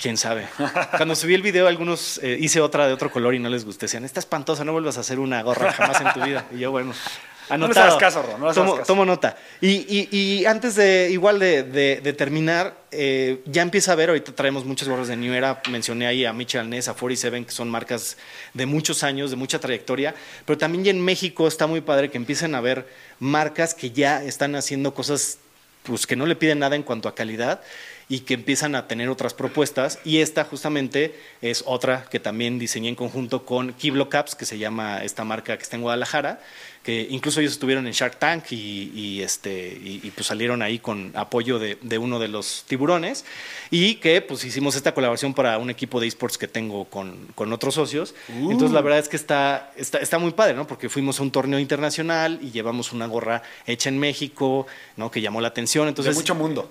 Quién 0.02 0.16
sabe. 0.16 0.48
Cuando 0.96 1.14
subí 1.14 1.34
el 1.34 1.42
video, 1.42 1.68
algunos 1.68 2.18
eh, 2.24 2.36
hice 2.40 2.60
otra 2.60 2.88
de 2.88 2.92
otro 2.92 3.08
color 3.10 3.36
y 3.36 3.38
no 3.38 3.48
les 3.48 3.64
gusté. 3.64 3.86
Decían, 3.86 4.04
está 4.04 4.18
espantosa, 4.18 4.64
no 4.64 4.72
vuelvas 4.72 4.96
a 4.98 5.00
hacer 5.00 5.20
una 5.20 5.40
gorra 5.44 5.72
jamás 5.72 6.00
en 6.00 6.12
tu 6.12 6.20
vida. 6.26 6.44
Y 6.52 6.58
yo, 6.58 6.72
bueno, 6.72 6.92
No 7.50 7.68
les 7.68 7.76
anotado. 7.76 7.98
caso, 7.98 8.22
Ro, 8.22 8.36
no 8.38 8.46
les 8.46 8.54
tomo, 8.56 8.74
caso. 8.78 8.86
tomo 8.86 9.04
nota. 9.04 9.36
Y, 9.60 9.68
y- 9.70 10.08
y 10.10 10.44
antes 10.46 10.74
de, 10.74 11.08
igual 11.12 11.38
de, 11.38 11.62
de- 11.62 12.00
de 12.02 12.12
terminar, 12.14 12.74
eh, 12.90 13.42
ya 13.46 13.62
empieza 13.62 13.92
a 13.92 13.94
ver, 13.94 14.08
ahorita 14.08 14.32
traemos 14.34 14.64
muchas 14.64 14.88
gorras 14.88 15.06
de 15.06 15.16
New 15.16 15.32
Era, 15.34 15.62
mencioné 15.70 16.08
ahí 16.08 16.24
a 16.24 16.32
Mitchell 16.32 16.68
Ness, 16.68 16.88
a 16.88 16.94
47, 16.94 17.44
que 17.44 17.52
son 17.52 17.70
marcas 17.70 18.16
de 18.54 18.66
muchos 18.66 19.04
años, 19.04 19.30
de 19.30 19.36
mucha 19.36 19.60
trayectoria, 19.60 20.16
pero 20.44 20.58
también 20.58 20.82
ya 20.82 20.90
en 20.90 21.00
México 21.00 21.46
está 21.46 21.68
muy 21.68 21.80
padre 21.80 22.10
que 22.10 22.16
empiecen 22.16 22.56
a 22.56 22.60
ver 22.60 22.88
marcas 23.20 23.72
que 23.72 23.92
ya 23.92 24.20
están 24.24 24.56
haciendo 24.56 24.94
cosas 24.94 25.38
pues 25.84 26.06
que 26.06 26.14
no 26.14 26.26
le 26.26 26.36
piden 26.36 26.60
nada 26.60 26.76
en 26.76 26.84
cuanto 26.84 27.08
a 27.08 27.14
calidad 27.16 27.60
y 28.12 28.20
que 28.20 28.34
empiezan 28.34 28.74
a 28.74 28.88
tener 28.88 29.08
otras 29.08 29.32
propuestas. 29.32 29.98
Y 30.04 30.18
esta 30.18 30.44
justamente 30.44 31.18
es 31.40 31.64
otra 31.64 32.04
que 32.10 32.20
también 32.20 32.58
diseñé 32.58 32.90
en 32.90 32.94
conjunto 32.94 33.46
con 33.46 33.72
Kiblo 33.72 34.10
Caps, 34.10 34.34
que 34.34 34.44
se 34.44 34.58
llama 34.58 35.02
esta 35.02 35.24
marca 35.24 35.56
que 35.56 35.62
está 35.62 35.76
en 35.76 35.82
Guadalajara, 35.82 36.38
que 36.82 37.06
incluso 37.08 37.40
ellos 37.40 37.52
estuvieron 37.52 37.86
en 37.86 37.94
Shark 37.94 38.18
Tank 38.18 38.52
y, 38.52 38.92
y, 38.94 39.22
este, 39.22 39.80
y, 39.82 40.00
y, 40.02 40.10
pues 40.10 40.26
salieron 40.26 40.60
ahí 40.60 40.78
con 40.78 41.12
apoyo 41.14 41.58
de, 41.58 41.78
de 41.80 41.96
uno 41.96 42.18
de 42.18 42.28
los 42.28 42.64
tiburones 42.66 43.24
y 43.70 43.94
que 43.94 44.20
pues 44.20 44.44
hicimos 44.44 44.76
esta 44.76 44.92
colaboración 44.92 45.32
para 45.32 45.56
un 45.56 45.70
equipo 45.70 45.98
de 45.98 46.06
esports 46.06 46.36
que 46.36 46.48
tengo 46.48 46.84
con, 46.84 47.28
con 47.34 47.50
otros 47.50 47.76
socios. 47.76 48.14
Entonces 48.28 48.72
la 48.72 48.82
verdad 48.82 48.98
es 48.98 49.08
que 49.08 49.16
está, 49.16 49.72
está, 49.74 50.00
está 50.00 50.18
muy 50.18 50.32
padre, 50.32 50.52
¿no? 50.52 50.66
Porque 50.66 50.90
fuimos 50.90 51.18
a 51.18 51.22
un 51.22 51.30
torneo 51.30 51.58
internacional 51.58 52.40
y 52.42 52.50
llevamos 52.50 52.92
una 52.92 53.06
gorra 53.06 53.42
hecha 53.66 53.88
en 53.88 53.98
México, 53.98 54.66
¿no? 54.98 55.10
Que 55.10 55.22
llamó 55.22 55.40
la 55.40 55.48
atención. 55.48 55.88
Entonces, 55.88 56.14
de 56.14 56.20
mucho 56.20 56.34
mundo. 56.34 56.68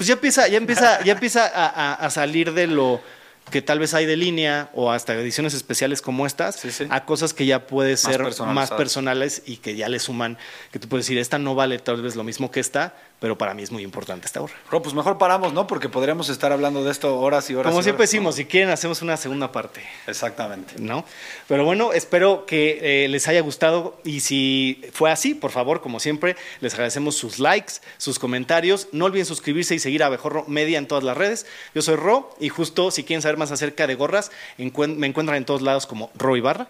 Pues 0.00 0.06
ya 0.08 0.14
empieza, 0.14 0.48
ya 0.48 0.56
empieza, 0.56 1.04
ya 1.04 1.12
empieza 1.12 1.44
a, 1.44 1.66
a- 1.66 1.94
a 2.06 2.08
salir 2.08 2.54
de 2.54 2.66
lo 2.66 3.02
que 3.50 3.62
tal 3.62 3.78
vez 3.78 3.94
hay 3.94 4.06
de 4.06 4.16
línea 4.16 4.70
o 4.74 4.90
hasta 4.90 5.14
ediciones 5.14 5.54
especiales 5.54 6.02
como 6.02 6.26
estas, 6.26 6.56
Sí, 6.56 6.70
sí. 6.70 6.86
a 6.90 7.04
cosas 7.04 7.34
que 7.34 7.46
ya 7.46 7.66
puede 7.66 7.96
ser 7.96 8.22
más 8.46 8.70
personales 8.70 9.42
y 9.46 9.58
que 9.58 9.76
ya 9.76 9.88
le 9.88 9.98
suman, 9.98 10.38
que 10.72 10.78
tú 10.78 10.88
puedes 10.88 11.06
decir, 11.06 11.18
esta 11.18 11.38
no 11.38 11.54
vale 11.54 11.78
tal 11.78 12.00
vez 12.02 12.16
lo 12.16 12.24
mismo 12.24 12.50
que 12.50 12.60
esta, 12.60 12.94
pero 13.20 13.36
para 13.36 13.52
mí 13.52 13.62
es 13.62 13.70
muy 13.70 13.82
importante 13.82 14.26
esta 14.26 14.40
gorra. 14.40 14.54
Ro, 14.70 14.80
pues 14.80 14.94
mejor 14.94 15.18
paramos, 15.18 15.52
¿no? 15.52 15.66
Porque 15.66 15.90
podríamos 15.90 16.30
estar 16.30 16.52
hablando 16.52 16.82
de 16.82 16.90
esto 16.90 17.20
horas 17.20 17.50
y 17.50 17.54
horas. 17.54 17.70
Como 17.70 17.80
y 17.80 17.84
siempre 17.84 18.04
horas, 18.04 18.10
decimos, 18.10 18.34
si 18.36 18.46
quieren 18.46 18.70
hacemos 18.70 19.02
una 19.02 19.18
segunda 19.18 19.52
parte. 19.52 19.82
Exactamente. 20.06 20.74
¿no? 20.78 21.04
Pero 21.46 21.64
bueno, 21.64 21.92
espero 21.92 22.46
que 22.46 23.04
eh, 23.04 23.08
les 23.08 23.28
haya 23.28 23.42
gustado 23.42 24.00
y 24.04 24.20
si 24.20 24.82
fue 24.92 25.10
así, 25.10 25.34
por 25.34 25.50
favor, 25.50 25.82
como 25.82 26.00
siempre, 26.00 26.34
les 26.60 26.72
agradecemos 26.72 27.14
sus 27.14 27.38
likes, 27.38 27.74
sus 27.98 28.18
comentarios. 28.18 28.88
No 28.92 29.04
olviden 29.04 29.26
suscribirse 29.26 29.74
y 29.74 29.78
seguir 29.78 30.02
a 30.02 30.06
Abejorro 30.06 30.44
Media 30.48 30.78
en 30.78 30.86
todas 30.86 31.04
las 31.04 31.16
redes. 31.16 31.46
Yo 31.74 31.82
soy 31.82 31.96
Ro 31.96 32.34
y 32.40 32.48
justo 32.48 32.90
si 32.90 33.04
quieren 33.04 33.20
saber 33.20 33.36
más 33.40 33.50
acerca 33.50 33.88
de 33.88 33.96
gorras, 33.96 34.30
me 34.56 34.66
encuentran 35.06 35.36
en 35.36 35.44
todos 35.44 35.62
lados 35.62 35.86
como 35.86 36.12
Ro 36.14 36.36
Ibarra. 36.36 36.68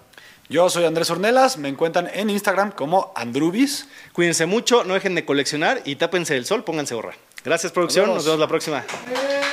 Yo 0.49 0.69
soy 0.71 0.85
Andrés 0.85 1.11
Ornelas, 1.11 1.59
me 1.59 1.69
encuentran 1.69 2.09
en 2.13 2.31
Instagram 2.31 2.73
como 2.73 3.13
Andrubis. 3.15 3.87
Cuídense 4.13 4.47
mucho, 4.47 4.83
no 4.85 4.95
dejen 4.95 5.15
de 5.15 5.25
coleccionar 5.25 5.83
y 5.85 5.97
tápense 5.97 6.35
del 6.35 6.47
sol, 6.47 6.65
pónganse 6.65 6.95
gorra. 6.95 7.15
Gracias, 7.45 7.71
producción. 7.73 8.07
Nos 8.07 8.17
Nos 8.17 8.25
vemos. 8.25 8.39
vemos 8.39 8.41
la 8.41 8.49
próxima. 8.49 9.50